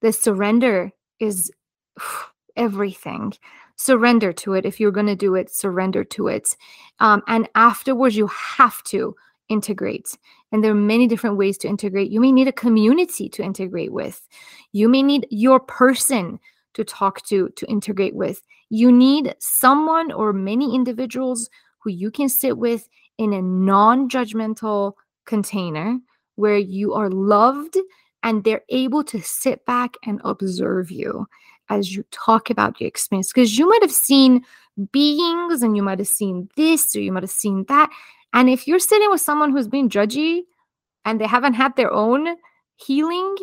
[0.00, 0.90] the surrender
[1.20, 1.50] is
[2.56, 3.32] everything
[3.76, 4.64] surrender to it.
[4.64, 6.56] If you're going to do it surrender to it.
[7.00, 9.14] Um, and afterwards you have to
[9.48, 10.16] integrate.
[10.50, 12.10] And there are many different ways to integrate.
[12.10, 14.26] You may need a community to integrate with.
[14.72, 16.38] You may need your person
[16.74, 18.42] to talk to to integrate with.
[18.70, 21.50] You need someone or many individuals
[21.80, 24.94] who you can sit with in a non-judgmental
[25.26, 25.98] container
[26.36, 27.76] where you are loved
[28.22, 31.26] and they're able to sit back and observe you
[31.68, 34.44] as you talk about your experience because you might have seen
[34.90, 37.90] beings and you might have seen this or you might have seen that.
[38.32, 40.42] And if you're sitting with someone who's being judgy
[41.04, 42.36] and they haven't had their own
[42.76, 43.36] healing,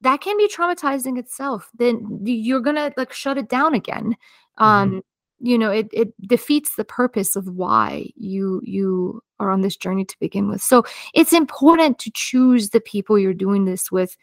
[0.00, 1.70] that can be traumatizing itself.
[1.74, 4.16] Then you're gonna like shut it down again.
[4.58, 4.64] Mm-hmm.
[4.64, 5.02] Um,
[5.40, 10.04] you know, it it defeats the purpose of why you you are on this journey
[10.04, 10.60] to begin with.
[10.60, 10.84] So
[11.14, 14.16] it's important to choose the people you're doing this with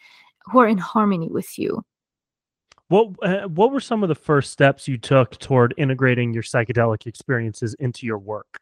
[0.46, 1.84] who are in harmony with you.
[2.88, 7.08] What uh, what were some of the first steps you took toward integrating your psychedelic
[7.08, 8.60] experiences into your work,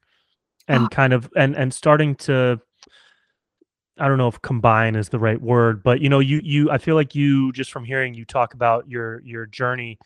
[0.68, 2.62] and uh, kind of and and starting to
[4.00, 6.78] I don't know if combine is the right word, but you know, you you I
[6.78, 10.00] feel like you just from hearing you talk about your your journey,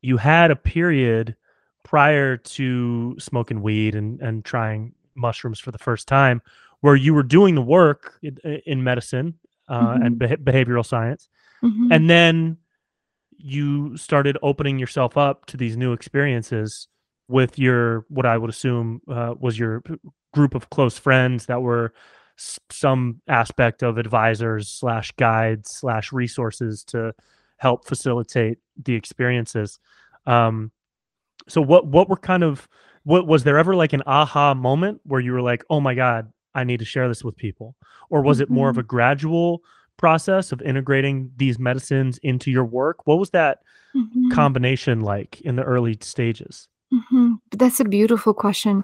[0.00, 1.36] you had a period
[1.84, 6.40] prior to smoking weed and and trying mushrooms for the first time
[6.80, 9.34] where you were doing the work in, in medicine
[9.68, 10.02] uh, mm-hmm.
[10.02, 11.28] and behavioral science,
[11.62, 11.92] mm-hmm.
[11.92, 12.56] and then
[13.42, 16.88] you started opening yourself up to these new experiences
[17.28, 19.82] with your what I would assume uh, was your
[20.34, 21.92] group of close friends that were
[22.38, 27.14] s- some aspect of advisors slash guides slash resources to
[27.56, 29.78] help facilitate the experiences.
[30.26, 30.72] Um,
[31.48, 32.68] so what what were kind of
[33.04, 36.32] what was there ever like an aha moment where you were like, oh my god,
[36.54, 37.76] I need to share this with people,
[38.10, 38.44] or was mm-hmm.
[38.44, 38.80] it more of mm-hmm.
[38.80, 39.62] a gradual
[40.00, 43.06] process of integrating these medicines into your work?
[43.06, 43.58] What was that
[43.94, 44.30] mm-hmm.
[44.30, 46.68] combination like in the early stages?
[46.92, 47.34] Mm-hmm.
[47.52, 48.82] That's a beautiful question.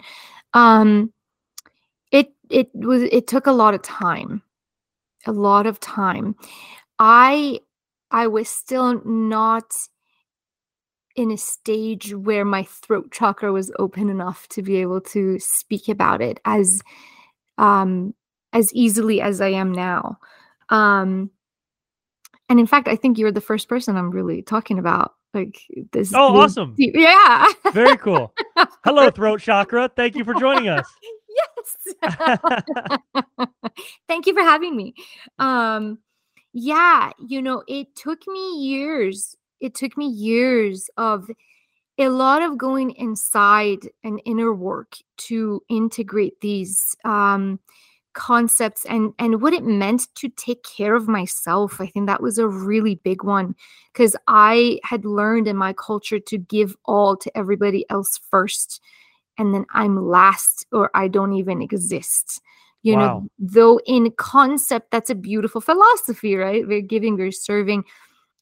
[0.52, 1.12] Um,
[2.12, 4.42] it it was it took a lot of time,
[5.26, 6.36] a lot of time.
[6.98, 7.60] I
[8.10, 9.74] I was still not
[11.16, 15.88] in a stage where my throat chakra was open enough to be able to speak
[15.88, 16.82] about it as
[17.56, 18.14] um
[18.52, 20.18] as easily as I am now.
[20.68, 21.30] Um,
[22.48, 25.14] and in fact, I think you're the first person I'm really talking about.
[25.34, 25.60] Like
[25.92, 26.14] this.
[26.14, 26.74] Oh, awesome!
[26.78, 27.46] Yeah.
[27.72, 28.32] Very cool.
[28.84, 29.90] Hello, throat chakra.
[29.94, 30.88] Thank you for joining us.
[32.02, 32.26] yes.
[34.08, 34.94] Thank you for having me.
[35.38, 35.98] Um,
[36.54, 39.36] yeah, you know, it took me years.
[39.60, 41.28] It took me years of
[41.98, 47.58] a lot of going inside and inner work to integrate these um
[48.16, 51.80] concepts and and what it meant to take care of myself.
[51.80, 53.54] I think that was a really big one
[53.92, 58.80] because i had learned in my culture to give all to everybody else first
[59.38, 62.40] and then i'm last or i don't even exist.
[62.82, 63.00] You wow.
[63.00, 66.66] know though in concept that's a beautiful philosophy right?
[66.66, 67.84] We're giving we're serving.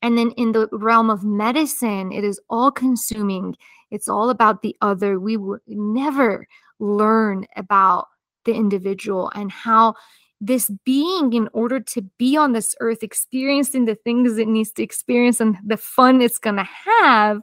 [0.02, 3.56] And then in the realm of medicine it is all consuming.
[3.90, 5.18] It's all about the other.
[5.18, 6.46] We would never
[6.78, 8.08] learn about
[8.44, 9.94] the individual and how
[10.40, 14.82] this being in order to be on this earth experiencing the things it needs to
[14.82, 17.40] experience and the fun it's going to have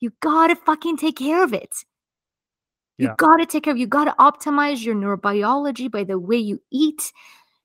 [0.00, 1.74] you got to fucking take care of it
[2.98, 3.14] you yeah.
[3.18, 6.60] got to take care of you got to optimize your neurobiology by the way you
[6.70, 7.12] eat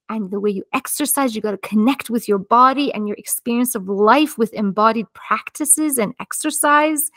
[0.10, 1.36] and the way you exercise.
[1.36, 5.98] You got to connect with your body and your experience of life with embodied practices
[5.98, 7.10] and exercise.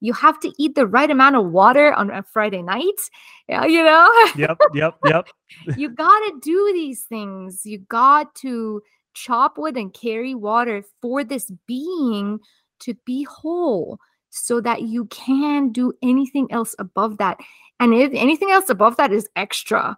[0.00, 3.00] You have to eat the right amount of water on a Friday night.
[3.48, 4.08] Yeah, you know?
[4.36, 5.28] Yep, yep, yep.
[5.76, 7.62] you got to do these things.
[7.64, 8.82] You got to
[9.14, 12.38] chop wood and carry water for this being
[12.80, 13.98] to be whole
[14.30, 17.38] so that you can do anything else above that.
[17.80, 19.96] And if anything else above that is extra,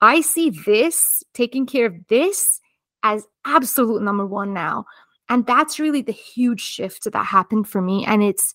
[0.00, 2.60] I see this taking care of this
[3.02, 4.86] as absolute number one now.
[5.28, 8.04] And that's really the huge shift that happened for me.
[8.04, 8.54] And it's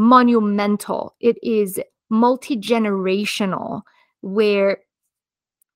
[0.00, 1.78] monumental, it is
[2.08, 3.82] multi generational,
[4.22, 4.78] where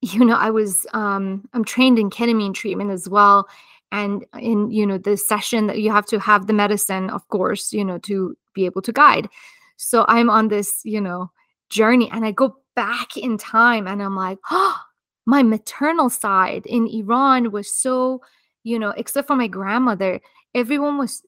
[0.01, 3.49] you know i was um i'm trained in ketamine treatment as well
[3.91, 7.73] and in you know the session that you have to have the medicine of course
[7.73, 9.29] you know to be able to guide.
[9.77, 11.31] So i'm on this you know
[11.71, 14.79] journey and i go back in time and i'm like oh
[15.27, 18.21] my maternal side in iran was so
[18.63, 20.21] you know except for my grandmother
[20.55, 21.23] everyone was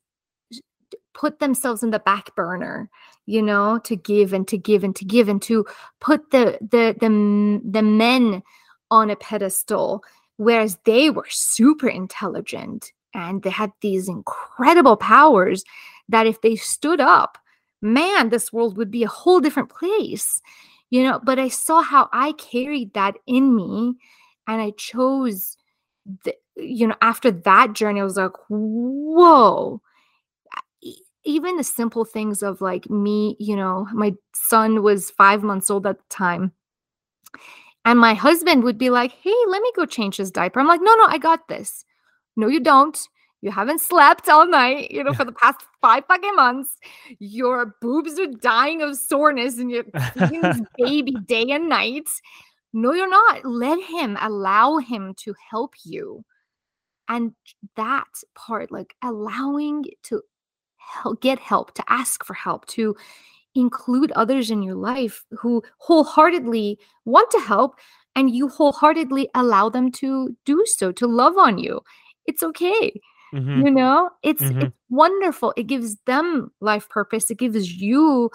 [1.16, 2.90] put themselves in the back burner
[3.24, 5.64] you know to give and to give and to give and to
[6.00, 8.42] put the the the, the men
[8.90, 10.04] on a pedestal
[10.36, 15.64] whereas they were super intelligent and they had these incredible powers
[16.08, 17.38] that if they stood up
[17.80, 20.40] man this world would be a whole different place
[20.88, 21.18] you know?
[21.24, 23.94] But i saw how i carried that in me
[24.46, 25.56] and i chose
[26.24, 29.80] the, you know after that journey i was like whoa
[31.26, 35.86] even the simple things of like me you know my son was five months old
[35.86, 36.52] at the time
[37.84, 40.80] and my husband would be like hey let me go change his diaper i'm like
[40.82, 41.84] no no i got this
[42.36, 43.08] no you don't
[43.42, 46.78] you haven't slept all night, you know, for the past five fucking months.
[47.20, 52.08] Your boobs are dying of soreness and you're feeding this baby day and night.
[52.72, 53.44] No, you're not.
[53.44, 56.24] Let him allow him to help you.
[57.08, 57.34] And
[57.76, 60.22] that part, like allowing to
[60.86, 62.96] help, get help, to ask for help, to
[63.54, 67.76] include others in your life who wholeheartedly want to help
[68.14, 71.80] and you wholeheartedly allow them to do so, to love on you.
[72.26, 73.00] It's okay.
[73.34, 73.66] Mm-hmm.
[73.66, 74.60] You know, it's mm-hmm.
[74.60, 75.52] it's wonderful.
[75.56, 77.30] It gives them life purpose.
[77.30, 78.30] It gives you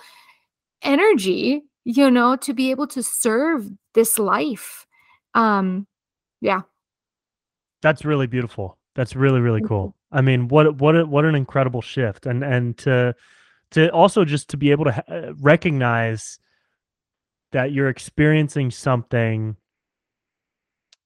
[0.82, 4.86] energy, you know, to be able to serve this life.
[5.34, 5.88] Um
[6.42, 6.62] yeah.
[7.82, 8.78] That's really beautiful.
[8.96, 9.96] That's really really cool.
[10.12, 13.16] I mean, what what what an incredible shift and and to
[13.72, 16.40] to also just to be able to ha- uh, recognize
[17.52, 19.56] that you're experiencing something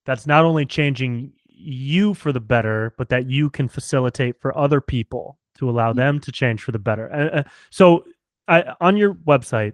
[0.05, 4.81] that's not only changing you for the better, but that you can facilitate for other
[4.81, 5.99] people to allow mm-hmm.
[5.99, 7.11] them to change for the better.
[7.13, 8.05] Uh, so,
[8.47, 9.73] I, on your website,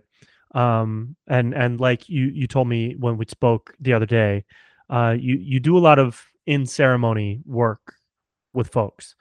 [0.53, 4.45] um, and and like you you told me when we spoke the other day,
[4.89, 7.95] uh, you you do a lot of in ceremony work
[8.53, 9.15] with folks,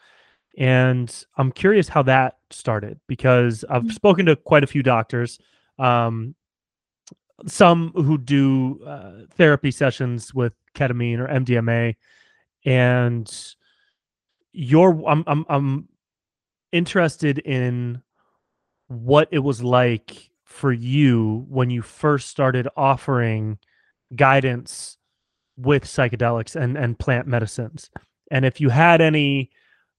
[0.59, 3.91] and I'm curious how that started because I've mm-hmm.
[3.91, 5.39] spoken to quite a few doctors.
[5.79, 6.35] Um,
[7.47, 11.97] some who do uh, therapy sessions with ketamine or MDMA,
[12.65, 13.55] and
[14.53, 15.89] your I'm I'm I'm
[16.73, 18.03] interested in
[18.89, 23.59] what it was like for you when you first started offering
[24.15, 24.99] guidance
[25.57, 27.91] with psychedelics and and plant medicines
[28.31, 29.51] and if you had any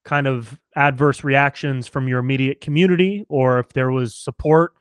[0.03, 4.73] kind of adverse reactions from your immediate community or if there was support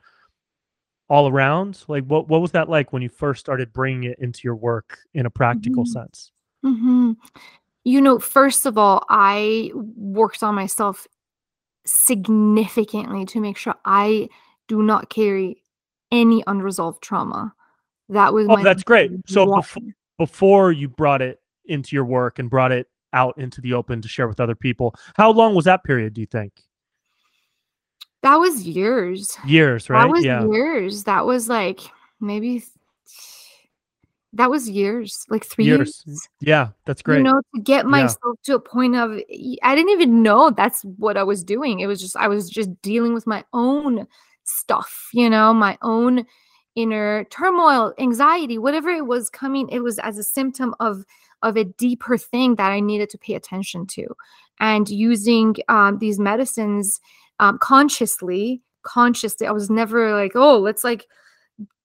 [1.09, 4.41] all around like what what was that like when you first started bringing it into
[4.43, 5.91] your work in a practical mm-hmm.
[5.91, 6.31] sense
[6.65, 7.11] mm-hmm.
[7.83, 11.07] You know, first of all, I worked on myself
[11.85, 14.29] significantly to make sure I
[14.67, 15.63] do not carry
[16.11, 17.53] any unresolved trauma.
[18.09, 19.11] That was oh, that's great.
[19.25, 19.83] So before,
[20.19, 24.07] before you brought it into your work and brought it out into the open to
[24.07, 26.13] share with other people, how long was that period?
[26.13, 26.53] Do you think?
[28.23, 29.37] That was years.
[29.45, 30.05] Years, right?
[30.05, 30.45] That was yeah.
[30.47, 31.03] years.
[31.05, 31.81] That was like
[32.19, 32.63] maybe
[34.33, 36.03] that was years, like three years.
[36.05, 36.29] years.
[36.39, 37.17] Yeah, that's great.
[37.17, 38.53] You know, to get myself yeah.
[38.53, 39.19] to a point of
[39.63, 41.79] I didn't even know that's what I was doing.
[41.79, 44.07] It was just I was just dealing with my own
[44.43, 46.25] stuff, you know, my own
[46.75, 51.05] inner turmoil, anxiety, whatever it was coming, it was as a symptom of
[51.43, 54.07] of a deeper thing that I needed to pay attention to.
[54.59, 56.99] And using um, these medicines
[57.39, 61.07] um, consciously, consciously, I was never like, oh, let's like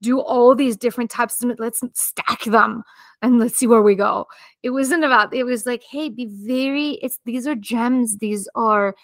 [0.03, 2.83] do all these different types of let's stack them
[3.23, 4.27] and let's see where we go
[4.63, 8.95] it wasn't about it was like hey be very it's these are gems these are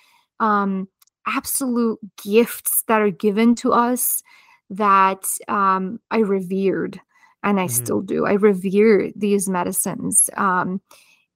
[0.41, 0.89] um
[1.27, 4.23] absolute gifts that are given to us
[4.71, 7.01] that um i revered
[7.43, 7.85] and i mm-hmm.
[7.85, 10.81] still do i revere these medicines um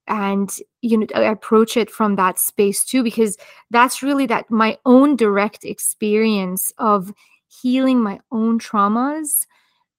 [0.09, 3.37] and you know I approach it from that space too because
[3.71, 7.13] that's really that my own direct experience of
[7.49, 9.47] healing my own traumas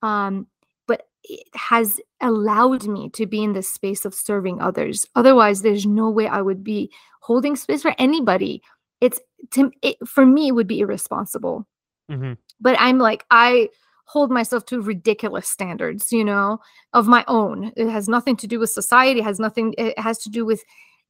[0.02, 0.48] um
[0.88, 5.86] but it has allowed me to be in the space of serving others otherwise there's
[5.86, 6.92] no way i would be
[7.22, 8.62] holding space for anybody
[9.02, 9.20] it's
[9.52, 11.68] to it, for me it would be irresponsible
[12.10, 12.34] mm-hmm.
[12.62, 13.68] but i'm like i
[14.08, 16.60] hold myself to ridiculous standards, you know,
[16.94, 17.74] of my own.
[17.76, 20.64] It has nothing to do with society, it has nothing it has to do with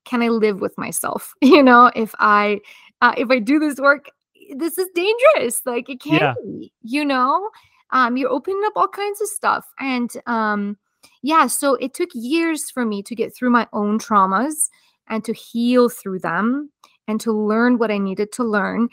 [0.04, 1.34] can I live with myself?
[1.42, 2.60] You know, if I
[3.02, 4.10] uh, if I do this work,
[4.56, 5.62] this is dangerous.
[5.66, 6.34] Like it can't Yeah.
[6.44, 7.50] be, you know?
[7.92, 10.78] Um you're opening up all kinds of stuff and um
[11.22, 14.70] yeah, so it took years for me to get through my own traumas
[15.08, 16.72] and to heal through them
[17.08, 18.90] and to learn what I needed to learn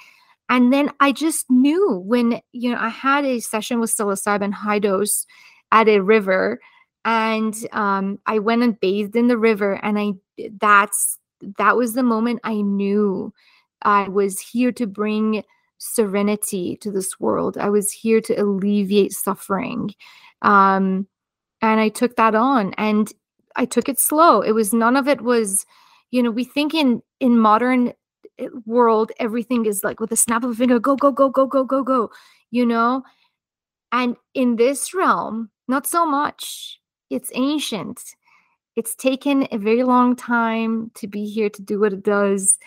[0.48, 4.78] and then I just knew when, you know, I had a session with psilocybin high
[4.78, 5.26] dose
[5.72, 6.60] at a river
[7.04, 10.12] and um, I went and bathed in the river and I
[10.60, 11.18] that's
[11.58, 13.32] that was the moment I knew
[13.82, 15.42] I was here to bring
[15.78, 17.58] serenity to this world.
[17.58, 19.94] I was here to alleviate suffering.
[20.42, 21.06] Um,
[21.60, 23.12] and I took that on and
[23.56, 24.40] I took it slow.
[24.40, 25.64] It was none of it was,
[26.10, 27.92] you know, we think in in modern
[28.66, 31.64] world everything is like with a snap of a finger go go go go go
[31.64, 32.10] go go
[32.54, 33.02] you know?
[33.90, 36.80] And in this realm not so much.
[37.10, 38.02] It's ancient.
[38.76, 42.58] It's taken a very long time to be here to do what it does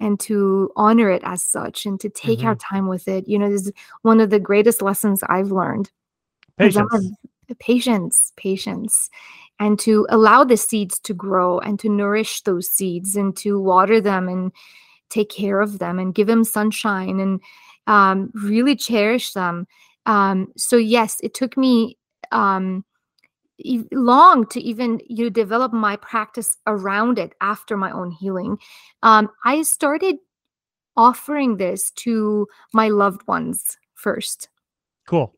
[0.00, 2.74] and to honor it as such and to take our mm-hmm.
[2.74, 3.28] time with it.
[3.28, 5.90] You know this is one of the greatest lessons i've learned.
[6.58, 7.10] Patience.
[7.58, 9.10] patience patience.
[9.58, 14.00] And to allow the seeds to grow and to nourish those seeds and to water
[14.00, 14.52] them and
[15.12, 17.40] take care of them and give them sunshine and
[17.86, 19.66] um, really cherish them.
[20.06, 21.96] Um, so yes it took me
[22.32, 22.84] um,
[23.58, 28.58] e- long to even you know, develop my practice around it after my own healing.
[29.02, 30.16] Um, i started
[30.96, 34.48] offering this to my loved ones first.
[35.08, 35.34] Cool.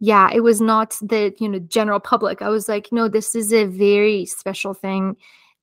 [0.00, 2.42] yeah it was not the you know general public.
[2.42, 5.16] I was like no this is a very special thing.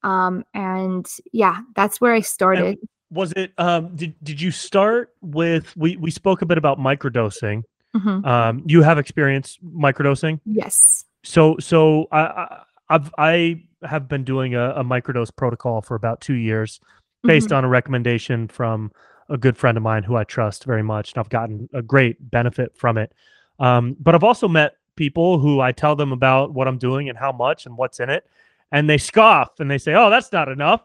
[0.03, 2.77] Um and yeah that's where i started
[3.11, 7.63] Was it um did did you start with we we spoke a bit about microdosing.
[7.95, 8.25] Mhm.
[8.25, 10.39] Um you have experience microdosing?
[10.45, 15.95] yes So so I, I I've I have been doing a, a microdose protocol for
[15.95, 16.79] about two years
[17.23, 17.57] based Mhm.
[17.57, 18.91] on a recommendation from
[19.29, 22.17] a good friend of mine who I trust very much, and I've gotten a great
[22.31, 23.11] benefit from it.
[23.59, 27.17] Um, but I've also met people who I tell them about what I'm doing and
[27.17, 28.25] how much and what's in it,
[28.71, 30.81] and they scoff and they say, "Oh, that's not enough."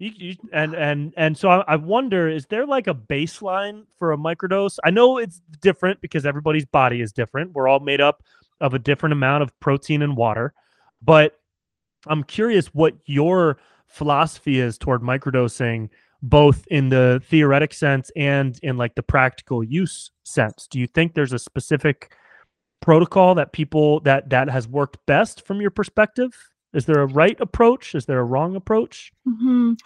[0.00, 4.12] You, you, and and and so I, I wonder, is there like a baseline for
[4.12, 4.78] a microdose?
[4.84, 7.52] I know it's different because everybody's body is different.
[7.52, 8.22] We're all made up
[8.60, 10.54] of a different amount of protein and water,
[11.02, 11.40] but
[12.06, 15.88] I'm curious what your philosophy is toward microdosing,
[16.22, 20.68] both in the theoretic sense and in like the practical use sense.
[20.68, 22.14] Do you think there's a specific
[22.80, 26.32] protocol that people that that has worked best from your perspective?
[26.74, 27.94] Is there a right approach?
[27.94, 29.10] Is there a wrong approach?
[29.26, 29.78] Mhm.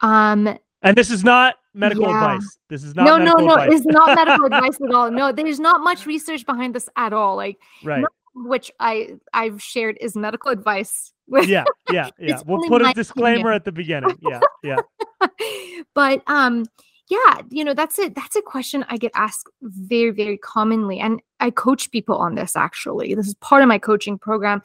[0.00, 2.14] um And this is not medical Yeah.
[2.34, 2.58] advice.
[2.68, 3.78] This is not no no no advice.
[3.80, 7.36] it's not medical advice at all no there's not much research behind this at all
[7.36, 8.04] like right.
[8.34, 12.40] which i i've shared is medical advice Yeah, yeah, yeah.
[12.46, 13.54] We'll put a disclaimer opinion.
[13.54, 14.16] at the beginning.
[14.20, 14.80] Yeah, yeah.
[15.94, 16.66] but um
[17.08, 21.20] yeah you know that's it that's a question i get asked very very commonly and
[21.40, 23.14] i coach people on this actually.
[23.14, 24.62] This is part of my coaching program.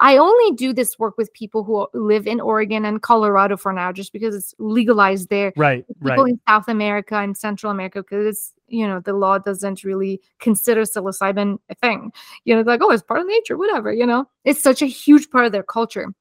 [0.00, 3.92] I only do this work with people who live in oregon and colorado for now
[3.92, 5.52] just because it's legalized there.
[5.56, 6.32] Right, people right.
[6.32, 10.82] in south america and central america because it's you know the law doesn't really consider
[10.82, 12.12] psilocybin a thing.
[12.44, 14.26] You know like oh it's part of nature whatever you know?
[14.44, 16.14] It's such a huge part of their culture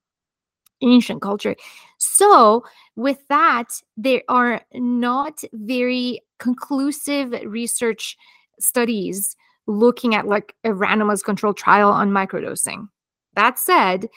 [0.82, 1.56] ancient culture.
[1.98, 2.64] So
[2.96, 8.18] with that there are not very conclusive research
[8.60, 9.36] studies
[9.68, 12.88] looking at like a randomized controlled trial on microdosing.
[13.36, 14.08] That said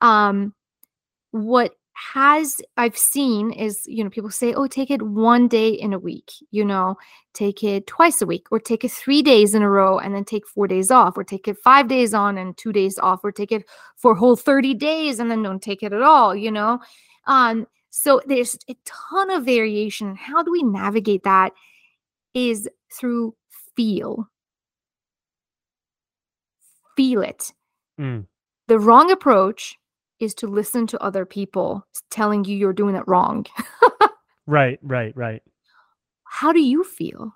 [0.00, 0.54] um
[1.30, 1.74] what
[2.14, 5.98] has i've seen is you know people say oh take it one day in a
[5.98, 6.96] week you know
[7.34, 10.24] take it twice a week or take it three days in a row and then
[10.24, 13.32] take four days off or take it five days on and two days off or
[13.32, 13.64] take it
[13.96, 16.78] for a whole 30 days and then don't take it at all you know?
[17.26, 20.14] Um so there's a ton of variation.
[20.14, 21.52] How do we navigate that
[22.34, 23.34] is through
[23.74, 24.28] feel.
[26.96, 27.52] Feel it.
[27.98, 28.26] Mm.
[28.68, 29.77] the wrong approach
[30.20, 33.46] is to listen to other people telling you you're doing it wrong
[34.46, 35.42] Right, right, right.
[36.24, 37.34] how do you feel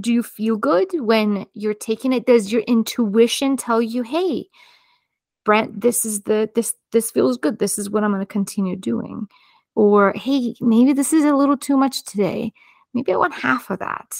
[0.00, 4.48] do you feel good when you're taking it does your intuition tell you hey
[5.46, 7.60] Brent, this is the this this feels good.
[7.60, 9.28] This is what I'm going to continue doing.
[9.76, 12.52] Or hey, maybe this is a little too much today.
[12.92, 14.16] Maybe I want half of that.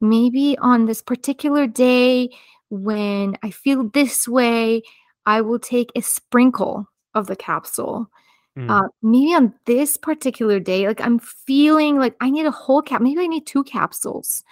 [0.00, 2.30] Maybe on this particular day
[2.68, 4.82] when I feel this way,
[5.26, 8.08] I will take a sprinkle of the capsule.
[8.56, 8.70] Mm.
[8.70, 13.02] Uh, maybe on this particular day, like I'm feeling like I need a whole cap.
[13.02, 14.42] Maybe I need two capsules.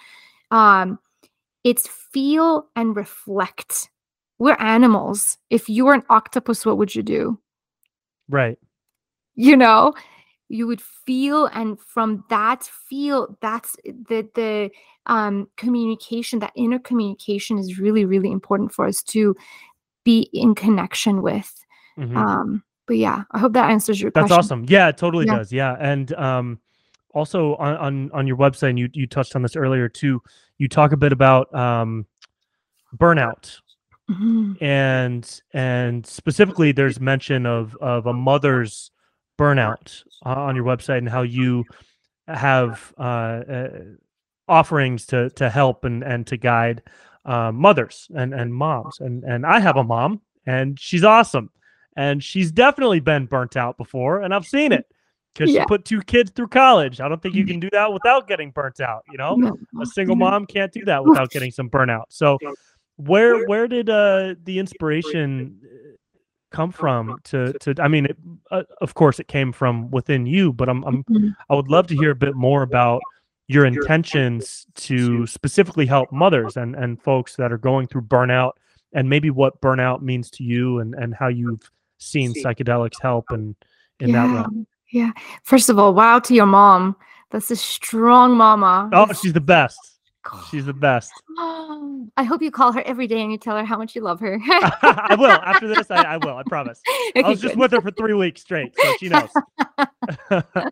[0.51, 0.99] Um,
[1.63, 3.89] it's feel and reflect.
[4.37, 5.37] We're animals.
[5.49, 7.39] If you were an octopus, what would you do?
[8.29, 8.59] Right.
[9.33, 9.93] You know,
[10.49, 14.69] you would feel and from that feel that's the the
[15.07, 19.35] um communication that inner communication is really really important for us to
[20.05, 21.53] be in connection with
[21.97, 22.15] mm-hmm.
[22.15, 24.39] um but yeah i hope that answers your that's question.
[24.39, 25.35] awesome yeah it totally yeah.
[25.35, 26.59] does yeah and um
[27.13, 30.21] also on, on on your website and you you touched on this earlier too
[30.57, 32.05] you talk a bit about um
[32.95, 33.59] burnout
[34.09, 34.53] mm-hmm.
[34.63, 38.91] and and specifically there's mention of of a mother's
[39.37, 41.65] burnout on your website and how you
[42.27, 43.69] have uh, uh,
[44.47, 46.81] offerings to to help and and to guide
[47.25, 51.49] uh, mothers and and moms and and I have a mom and she's awesome
[51.95, 54.85] and she's definitely been burnt out before and I've seen it
[55.33, 55.61] because yeah.
[55.61, 57.01] she put two kids through college.
[57.01, 59.03] I don't think you can do that without getting burnt out.
[59.11, 62.05] You know, a single mom can't do that without getting some burnout.
[62.09, 62.37] So
[62.97, 65.59] where where did uh the inspiration
[66.51, 68.17] come from to to i mean it,
[68.51, 71.29] uh, of course it came from within you but i'm, I'm mm-hmm.
[71.49, 73.01] i would love to hear a bit more about
[73.47, 78.53] your intentions to specifically help mothers and and folks that are going through burnout
[78.93, 83.55] and maybe what burnout means to you and and how you've seen psychedelics help and
[83.99, 84.27] in, yeah.
[84.27, 85.11] that realm yeah
[85.43, 86.95] first of all wow to your mom
[87.31, 89.95] that's a strong mama oh she's the best
[90.49, 91.11] She's the best.
[91.37, 94.19] I hope you call her every day and you tell her how much you love
[94.21, 94.39] her.
[94.47, 95.29] I will.
[95.29, 96.37] After this, I, I will.
[96.37, 96.81] I promise.
[97.17, 99.29] Okay, I was just with her for three weeks straight, so she knows.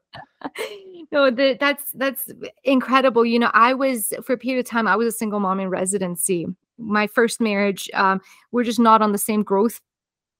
[1.11, 2.29] no, the, that's that's
[2.63, 3.25] incredible.
[3.25, 4.87] You know, I was for a period of time.
[4.87, 6.47] I was a single mom in residency.
[6.77, 8.21] My first marriage, um,
[8.51, 9.79] we're just not on the same growth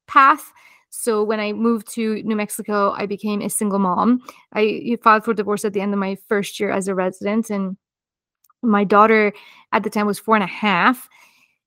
[0.08, 0.52] path.
[0.90, 4.22] So when I moved to New Mexico, I became a single mom.
[4.54, 7.78] I filed for divorce at the end of my first year as a resident, and
[8.62, 9.34] my daughter
[9.72, 11.10] at the time was four and a half.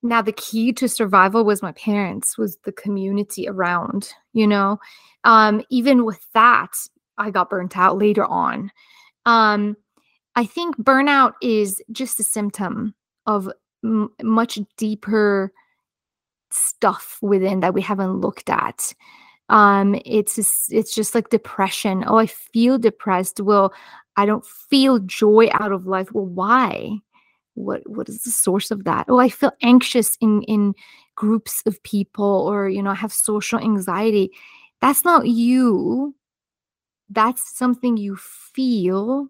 [0.02, 4.78] Now the key to survival was my parents, was the community around, you know.
[5.24, 6.70] Um, even with that,
[7.18, 8.70] I got burnt out later on.
[9.24, 9.76] Um,
[10.34, 12.94] I think burnout is just a symptom
[13.26, 13.50] of
[13.84, 15.52] m- much deeper
[16.50, 18.92] stuff within that we haven't looked at.
[19.48, 22.04] Um, it's it's just like depression.
[22.06, 23.40] Oh, I feel depressed.
[23.40, 23.72] Well,
[24.16, 26.12] I don't feel joy out of life.
[26.12, 26.98] Well, why?
[27.54, 29.06] What what is the source of that?
[29.08, 30.74] Oh, I feel anxious in in
[31.14, 34.30] groups of people or you know, I have social anxiety.
[34.80, 36.14] That's not you.
[37.08, 39.28] That's something you feel,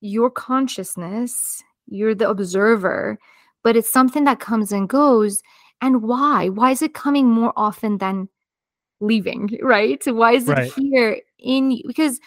[0.00, 3.18] your consciousness, you're the observer,
[3.62, 5.42] but it's something that comes and goes.
[5.80, 6.48] And why?
[6.48, 8.28] Why is it coming more often than
[9.00, 10.02] leaving, right?
[10.06, 10.72] Why is it right.
[10.72, 12.20] here in because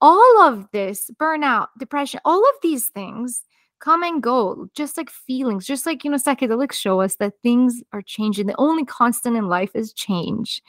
[0.00, 3.42] all of this burnout depression all of these things
[3.80, 7.82] come and go just like feelings just like you know psychedelics show us that things
[7.92, 10.62] are changing the only constant in life is change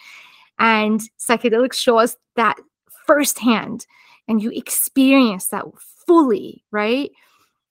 [0.59, 2.57] and psychedelics show us that
[3.05, 3.85] firsthand
[4.27, 5.65] and you experience that
[6.07, 7.11] fully right?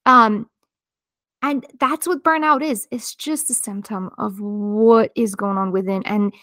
[0.06, 0.48] Um
[1.42, 2.86] and that's what burnout is.
[2.90, 6.34] It's just a symptom of what is going on within and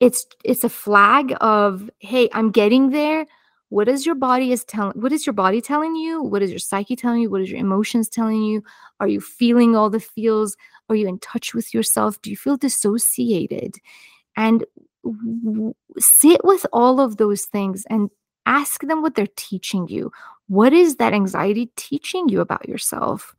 [0.00, 3.26] it's it's a flag of hey i'm getting there.
[3.70, 6.22] What is your body is telling what is your body telling you?
[6.22, 7.30] What is your psyche telling you?
[7.30, 8.62] What is your emotions telling you?
[9.00, 10.56] Are you feeling all the feels?
[10.88, 12.20] Are you in touch with yourself?
[12.22, 13.76] Do you feel dissociated?
[14.36, 14.64] And
[15.98, 18.10] sit with all of those things and
[18.46, 20.10] ask them what they're teaching you
[20.48, 23.34] what is that anxiety teaching you about yourself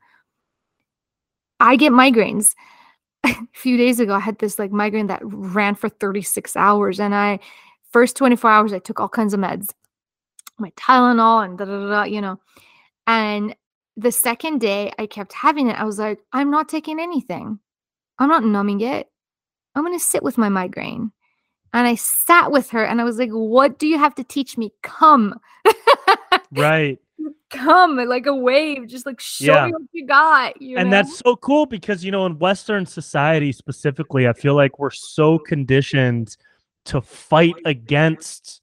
[1.59, 2.55] i get migraines
[3.24, 7.15] a few days ago i had this like migraine that ran for 36 hours and
[7.15, 7.39] i
[7.91, 9.70] first 24 hours i took all kinds of meds
[10.59, 12.39] my Tylenol and da da da, you know.
[13.05, 13.55] And
[13.95, 17.59] the second day I kept having it, I was like, I'm not taking anything.
[18.20, 19.07] I'm not numbing it.
[19.76, 21.11] I'm going to sit with my migraine.
[21.74, 24.57] And I sat with her and I was like, What do you have to teach
[24.57, 24.72] me?
[24.82, 25.39] Come.
[26.51, 26.99] right.
[27.49, 29.65] Come like a wave, just like show yeah.
[29.68, 30.61] me what you got.
[30.61, 30.97] You and know?
[30.97, 35.39] that's so cool because, you know, in Western society specifically, I feel like we're so
[35.39, 36.36] conditioned
[36.86, 38.61] to fight against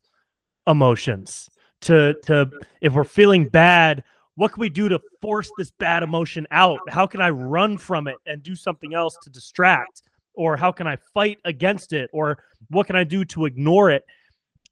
[0.66, 1.48] emotions
[1.82, 2.50] to to
[2.80, 4.02] if we're feeling bad
[4.36, 8.08] what can we do to force this bad emotion out how can i run from
[8.08, 10.02] it and do something else to distract
[10.34, 12.38] or how can I fight against it or
[12.70, 14.04] what can I do to ignore it?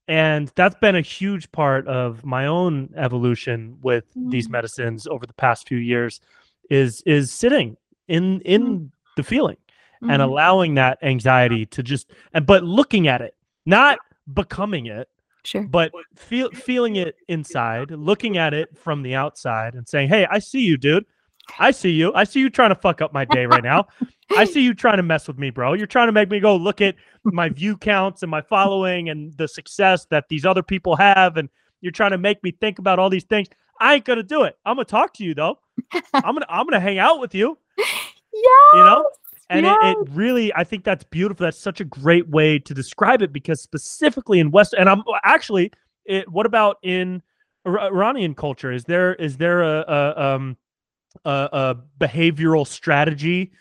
[0.08, 4.30] And that's been a huge part of my own evolution with mm.
[4.30, 6.20] these medicines over the past few years
[6.70, 7.76] is is sitting
[8.08, 8.90] in in mm.
[9.16, 10.10] the feeling mm-hmm.
[10.10, 13.34] and allowing that anxiety to just and but looking at it,
[13.64, 13.98] not
[14.32, 15.08] becoming it,
[15.44, 15.62] Sure.
[15.62, 20.38] But feel feeling it inside, looking at it from the outside and saying, Hey, I
[20.38, 21.04] see you, dude.
[21.59, 22.12] I see you.
[22.14, 23.88] I see you trying to fuck up my day right now.
[24.36, 25.74] I see you trying to mess with me, bro.
[25.74, 29.36] You're trying to make me go look at my view counts and my following and
[29.36, 31.36] the success that these other people have.
[31.36, 31.49] And
[31.80, 33.49] you're trying to make me think about all these things.
[33.80, 34.57] I ain't gonna do it.
[34.64, 35.59] I'm gonna talk to you though.
[36.14, 37.59] I'm gonna I'm gonna hang out with you.
[37.78, 37.84] Yeah.
[38.74, 39.11] You know?
[39.51, 39.76] And yes.
[39.82, 41.45] it, it, really, I think that's beautiful.
[41.45, 45.72] That's such a great way to describe it because specifically in West, and I'm actually,
[46.07, 47.22] it, what about in
[47.66, 48.72] Iranian culture?
[48.72, 50.57] Is there is there a, a um
[51.24, 53.52] a, a behavioral strategy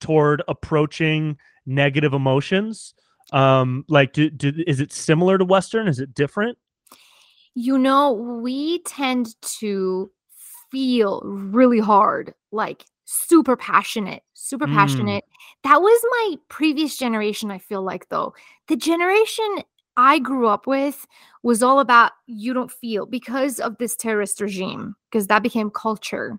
[0.00, 2.94] toward approaching negative emotions?
[3.32, 5.88] Um, like, do, do is it similar to Western?
[5.88, 6.58] Is it different?
[7.54, 10.10] You know, we tend to
[10.70, 14.74] feel really hard, like super passionate, super mm.
[14.74, 15.24] passionate.
[15.64, 18.34] That was my previous generation, I feel like, though.
[18.68, 19.62] The generation
[19.96, 21.06] I grew up with
[21.42, 26.38] was all about you don't feel because of this terrorist regime, because that became culture,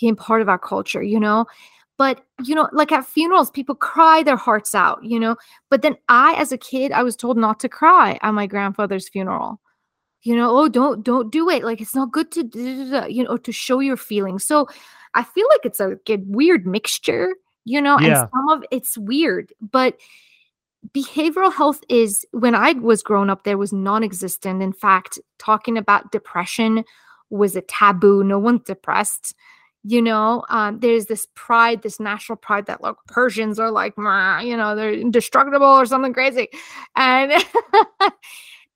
[0.00, 1.46] became part of our culture, you know?
[1.98, 5.36] But, you know, like at funerals, people cry their hearts out, you know?
[5.68, 9.08] But then I, as a kid, I was told not to cry at my grandfather's
[9.08, 9.60] funeral
[10.22, 13.50] you know oh don't don't do it like it's not good to you know to
[13.52, 14.68] show your feelings so
[15.14, 17.34] I feel like it's a, a weird mixture,
[17.64, 18.22] you know, yeah.
[18.22, 19.96] and some of it's weird, but
[20.92, 24.62] behavioral health is when I was growing up, there was non existent.
[24.62, 26.84] In fact, talking about depression
[27.28, 28.24] was a taboo.
[28.24, 29.34] No one's depressed.
[29.82, 34.56] You know, um, there's this pride, this national pride that like Persians are like, you
[34.56, 36.48] know, they're indestructible or something crazy.
[36.96, 37.32] And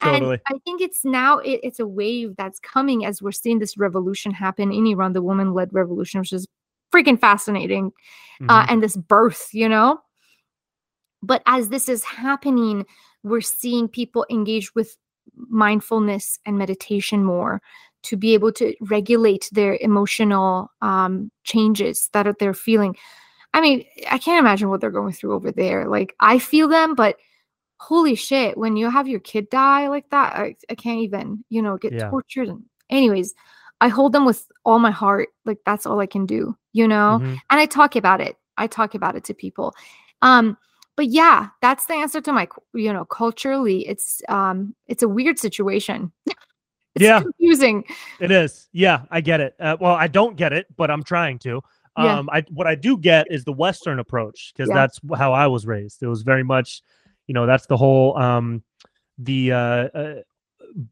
[0.05, 0.35] Totally.
[0.35, 3.79] And I think it's now it, it's a wave that's coming as we're seeing this
[3.79, 6.47] revolution happen in Iran, the woman-led revolution, which is
[6.93, 8.51] freaking fascinating, uh, mm-hmm.
[8.51, 10.01] uh, and this birth, you know.
[11.23, 12.87] But as this is happening,
[13.23, 14.97] we're seeing people engage with
[15.37, 17.63] mindfulness and meditation more
[18.05, 22.97] to be able to regulate their emotional um, changes that they're feeling.
[23.53, 25.89] I mean, I can't imagine what they're going through over there.
[25.89, 27.17] Like I feel them, but
[27.79, 31.63] holy shit, when you have your kid die like that, I, I can't even, you
[31.63, 32.09] know, get yeah.
[32.09, 32.49] tortured.
[32.49, 33.35] And anyways,
[33.81, 35.29] I hold them with all my heart.
[35.45, 37.21] Like that's all I can do, you know?
[37.23, 37.35] Mm-hmm.
[37.51, 38.37] And I talk about it.
[38.57, 39.75] I talk about it to people.
[40.23, 40.57] Um,
[40.97, 45.39] but yeah, that's the answer to my, you know, culturally, it's um, it's a weird
[45.39, 46.13] situation.
[46.99, 47.85] yeah, confusing.
[48.21, 48.69] It is.
[48.73, 49.55] Yeah, I get it.
[49.59, 51.61] Uh, well, I don't get it, but I'm trying to.
[51.97, 52.39] Um, yeah.
[52.39, 54.75] I what I do get is the Western approach because yeah.
[54.75, 56.03] that's how I was raised.
[56.03, 56.83] It was very much
[57.27, 58.63] you know that's the whole um
[59.19, 60.15] the uh, uh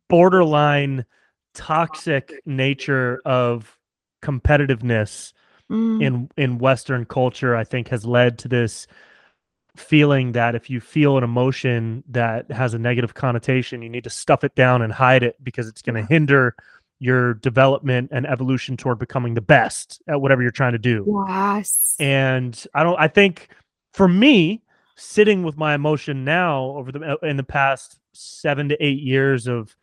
[0.08, 1.04] borderline
[1.54, 3.76] toxic nature of
[4.22, 5.32] competitiveness
[5.70, 6.02] mm.
[6.02, 8.86] in in western culture i think has led to this
[9.76, 14.10] feeling that if you feel an emotion that has a negative connotation you need to
[14.10, 16.54] stuff it down and hide it because it's going to hinder
[16.98, 21.24] your development and evolution toward becoming the best at whatever you're trying to do.
[21.26, 21.96] Yes.
[21.98, 23.48] And i don't i think
[23.92, 24.62] for me
[24.96, 29.46] sitting with my emotion now over the uh, in the past seven to eight years
[29.46, 29.74] of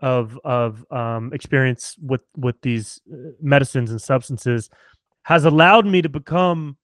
[0.00, 4.70] of of um, experience with with these uh, medicines and substances
[5.22, 6.76] has allowed me to become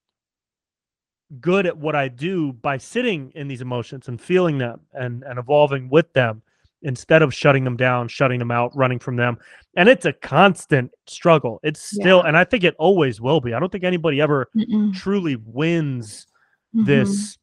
[1.41, 5.39] good at what I do by sitting in these emotions and feeling them and and
[5.39, 6.43] evolving with them
[6.82, 9.39] instead of shutting them down, shutting them out, running from them.
[9.76, 11.59] And it's a constant struggle.
[11.62, 12.28] It's still, yeah.
[12.28, 13.55] and I think it always will be.
[13.55, 14.95] I don't think anybody ever Mm-mm.
[14.95, 16.26] truly wins
[16.74, 16.85] mm-hmm.
[16.85, 17.39] this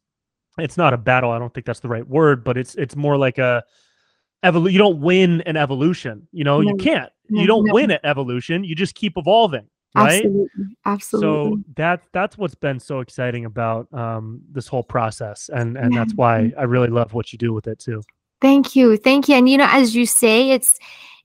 [0.58, 1.30] it's not a battle.
[1.30, 3.62] I don't think that's the right word, but it's it's more like a
[4.42, 4.72] evolution.
[4.72, 6.28] You don't win an evolution.
[6.32, 7.10] You know, no, you can't.
[7.30, 7.72] No, you don't no.
[7.72, 8.64] win at evolution.
[8.64, 9.66] You just keep evolving.
[9.94, 10.24] Right.
[10.24, 10.76] Absolutely.
[10.86, 11.28] Absolutely.
[11.28, 16.00] So that that's what's been so exciting about um, this whole process, and and yeah.
[16.00, 18.02] that's why I really love what you do with it too.
[18.40, 19.36] Thank you, thank you.
[19.36, 20.78] And you know, as you say, it's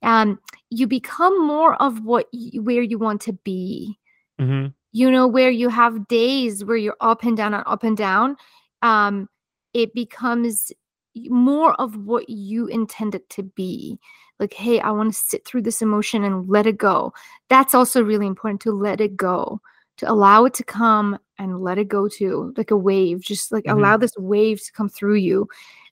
[0.04, 0.40] um,
[0.70, 3.98] you become more of what you, where you want to be.
[4.40, 4.68] Mm-hmm.
[4.92, 8.38] You know, where you have days where you're up and down and up and down
[8.82, 9.30] um,
[9.74, 10.72] it becomes
[11.16, 14.00] more of what you intended to be.
[14.40, 17.14] Like, hey, I want to sit through this emotion and let it go.
[17.50, 19.62] That's also really important to let it go,
[19.98, 23.66] to allow it to come and let it go too, like a wave, just like
[23.66, 23.78] mm-hmm.
[23.78, 25.48] allow this wave to come through you.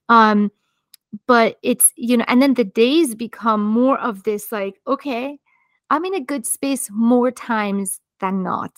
[0.09, 0.51] Um,
[1.27, 5.39] but it's, you know, and then the days become more of this, like, okay,
[5.89, 8.73] I'm in a good space more times than not.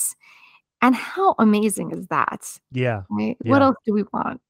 [0.81, 2.59] And how amazing is that?
[2.71, 3.03] Yeah.
[3.09, 3.37] Right?
[3.43, 3.51] Yeah.
[3.51, 4.41] What else do we want?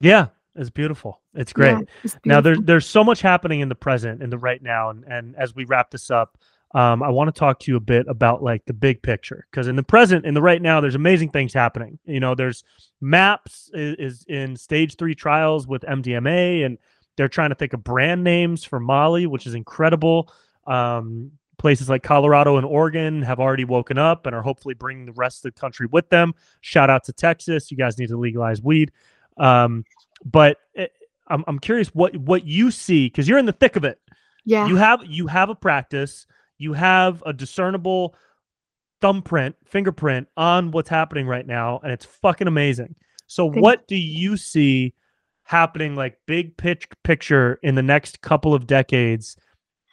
[0.00, 0.28] Yeah.
[0.56, 1.20] It's beautiful.
[1.34, 1.72] It's great.
[1.72, 4.90] Yeah, it's Now there's there's so much happening in the present, in the right now,
[4.90, 6.38] and and as we wrap this up,
[6.74, 9.68] um, I want to talk to you a bit about like the big picture because
[9.68, 11.98] in the present, in the right now, there's amazing things happening.
[12.04, 12.64] You know, there's
[13.00, 16.78] MAPS is, is in stage three trials with MDMA, and
[17.16, 20.32] they're trying to think of brand names for Molly, which is incredible.
[20.66, 25.12] Um, places like Colorado and Oregon have already woken up and are hopefully bringing the
[25.12, 26.34] rest of the country with them.
[26.60, 27.70] Shout out to Texas.
[27.70, 28.92] You guys need to legalize weed.
[29.38, 29.84] Um,
[30.24, 30.86] but eh,
[31.28, 34.00] I'm, I'm curious what what you see because you're in the thick of it.
[34.44, 34.66] yeah.
[34.66, 36.26] You have you have a practice.
[36.58, 38.14] You have a discernible
[39.00, 42.94] thumbprint, fingerprint on what's happening right now, and it's fucking amazing.
[43.26, 44.94] So, what do you see
[45.42, 49.36] happening, like big pitch picture, in the next couple of decades?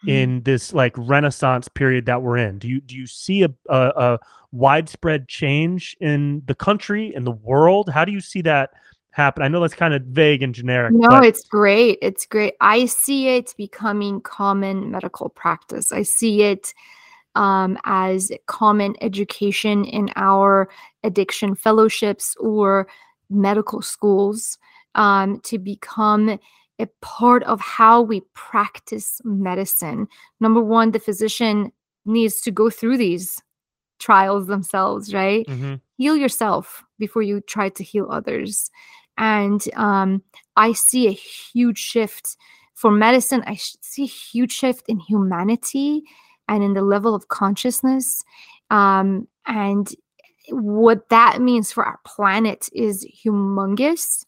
[0.04, 0.10] Hmm.
[0.10, 3.78] in this like renaissance period that we're in do you do you see a, a,
[3.96, 4.20] a
[4.52, 8.72] widespread change in the country in the world how do you see that
[9.14, 12.00] happen i know that's kind of vague and generic No, but it's great.
[12.02, 12.56] It's great.
[12.60, 15.92] I see it becoming common medical practice.
[15.92, 16.74] I see it
[17.36, 20.70] um, as common education in our
[21.04, 22.88] addiction fellowships or
[23.30, 24.58] medical schools
[24.96, 26.40] um, to become
[26.80, 30.08] a part of how we practice medicine.
[30.40, 31.72] Number one, the physician
[32.06, 33.42] needs to go through these
[34.00, 35.46] trials themselves, right?
[35.48, 35.80] Mhm.
[35.98, 38.70] heal yourself before you try to heal others.
[39.18, 40.24] And um,
[40.56, 42.38] I see a huge shift
[42.74, 43.44] for medicine.
[43.46, 46.04] I see a huge shift in humanity
[46.48, 48.24] and in the level of consciousness.
[48.70, 49.90] Um, and
[50.50, 54.26] what that means for our planet is humongous.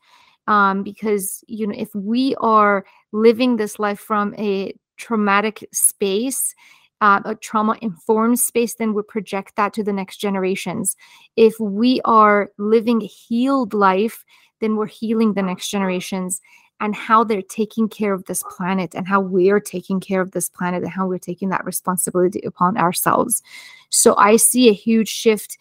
[0.47, 6.53] Um, because you know, if we are living this life from a traumatic space,
[7.01, 10.95] uh, a trauma informed space, then we project that to the next generations.
[11.36, 14.23] If we are living a healed life,
[14.62, 16.41] then we're healing the next generations
[16.80, 20.49] and how they're taking care of this planet and how we're taking care of this
[20.49, 23.41] planet and how we're taking that responsibility upon ourselves.
[23.89, 25.58] So I see a huge shift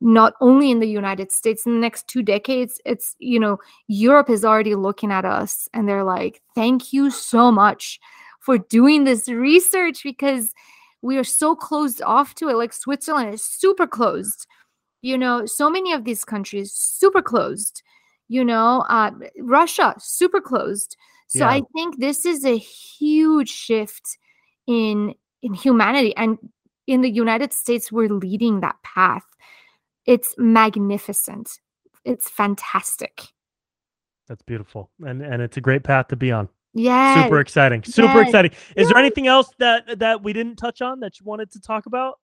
[0.00, 4.28] not only in the United States in the next two decades, it's, you know, Europe
[4.28, 7.98] is already looking at us and they're like, thank you so much
[8.40, 10.52] for doing this research because
[11.02, 12.56] we are so closed off to it.
[12.56, 14.46] Like Switzerland is super closed.
[15.02, 17.82] You know, so many of these countries super closed.
[18.28, 19.10] You know, uh,
[19.40, 20.96] Russia super closed.
[21.28, 21.50] So Yeah.
[21.50, 24.18] I think this is a huge shift
[24.66, 26.38] in in humanity, and
[26.86, 29.24] in the United States, we're leading that path.
[30.06, 31.60] It's magnificent.
[32.04, 33.22] It's fantastic.
[34.28, 37.14] that's beautiful and and it's a great path to be on Yeah.
[37.14, 38.28] super exciting super Yes.
[38.28, 41.60] exciting is there anything else that that we didn't touch on that you wanted to
[41.60, 42.18] talk about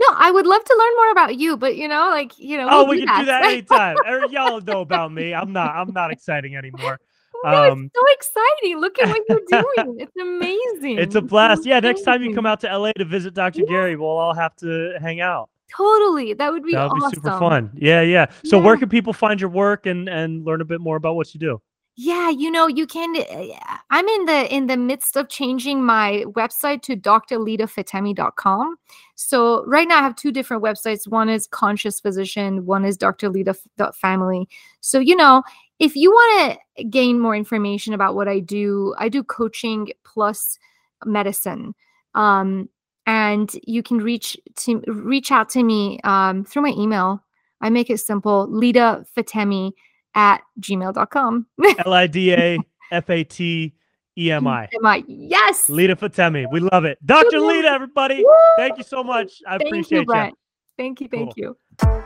[0.00, 2.68] No, I would love to learn more about you, but you know, like you know,
[2.70, 6.10] oh we can do that anytime Er, y'all know about me i'm not i'm not
[6.10, 6.98] exciting anymore
[7.44, 8.80] no, um it's so exciting.
[8.80, 9.40] Look at what you're
[9.84, 10.00] doing.
[10.00, 10.98] It's amazing.
[10.98, 11.66] It's a blast.
[11.66, 13.60] Yeah, next time you come out to LA to visit Dr.
[13.60, 13.66] Yeah.
[13.68, 15.50] Gary, we'll all have to hang out.
[15.74, 16.34] Totally.
[16.34, 17.70] That would be That would be super fun.
[17.74, 18.26] Yeah, yeah.
[18.44, 21.34] So where can people find your work and and learn a bit more about what
[21.34, 21.60] you do?
[21.96, 23.56] Yeah, you know, you can uh,
[23.90, 28.76] I'm in the in the midst of changing my website to drlidafatemi.com.
[29.14, 31.06] So right now I have two different websites.
[31.06, 33.28] One is Conscious Physician, one is Dr.
[33.28, 33.54] Lida
[33.94, 34.48] Family.
[34.80, 35.42] So, you know,
[35.80, 40.58] if you want to gain more information about what I do, I do coaching plus
[41.04, 41.74] medicine.
[42.14, 42.70] Um
[43.06, 47.22] and you can reach to reach out to me um, through my email.
[47.60, 49.72] I make it simple, Lida Fatemi
[50.14, 51.46] at gmail.com.
[51.86, 52.58] L I D A
[52.90, 53.74] F A T
[54.18, 54.68] E M I.
[54.74, 55.04] Am I?
[55.06, 55.68] Yes.
[55.68, 56.50] Lida Fatemi.
[56.50, 56.98] We love it.
[57.04, 57.40] Dr.
[57.40, 58.22] Lida, everybody.
[58.22, 58.32] Woo!
[58.56, 59.42] Thank you so much.
[59.46, 60.34] I Thank appreciate you, Brent.
[60.76, 61.08] Thank you.
[61.08, 61.56] Thank Cool.
[61.80, 62.01] you.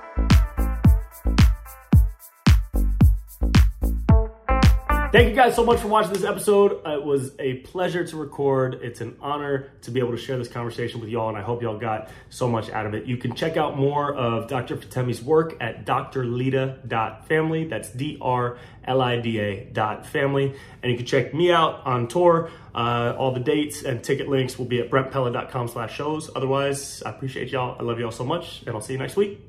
[5.17, 6.83] Thank you guys so much for watching this episode.
[6.87, 8.81] Uh, It was a pleasure to record.
[8.83, 11.63] It's an honor to be able to share this conversation with y'all, and I hope
[11.63, 13.07] y'all got so much out of it.
[13.07, 14.77] You can check out more of Dr.
[14.77, 17.65] Fatemi's work at drlida.family.
[17.65, 20.55] That's D R L I D A dot family.
[20.83, 22.51] And you can check me out on tour.
[22.75, 26.31] Uh, all the dates and ticket links will be at brentpella.com slash shows.
[26.37, 27.75] Otherwise, I appreciate y'all.
[27.81, 29.41] I love y'all so much, and I'll see you next week.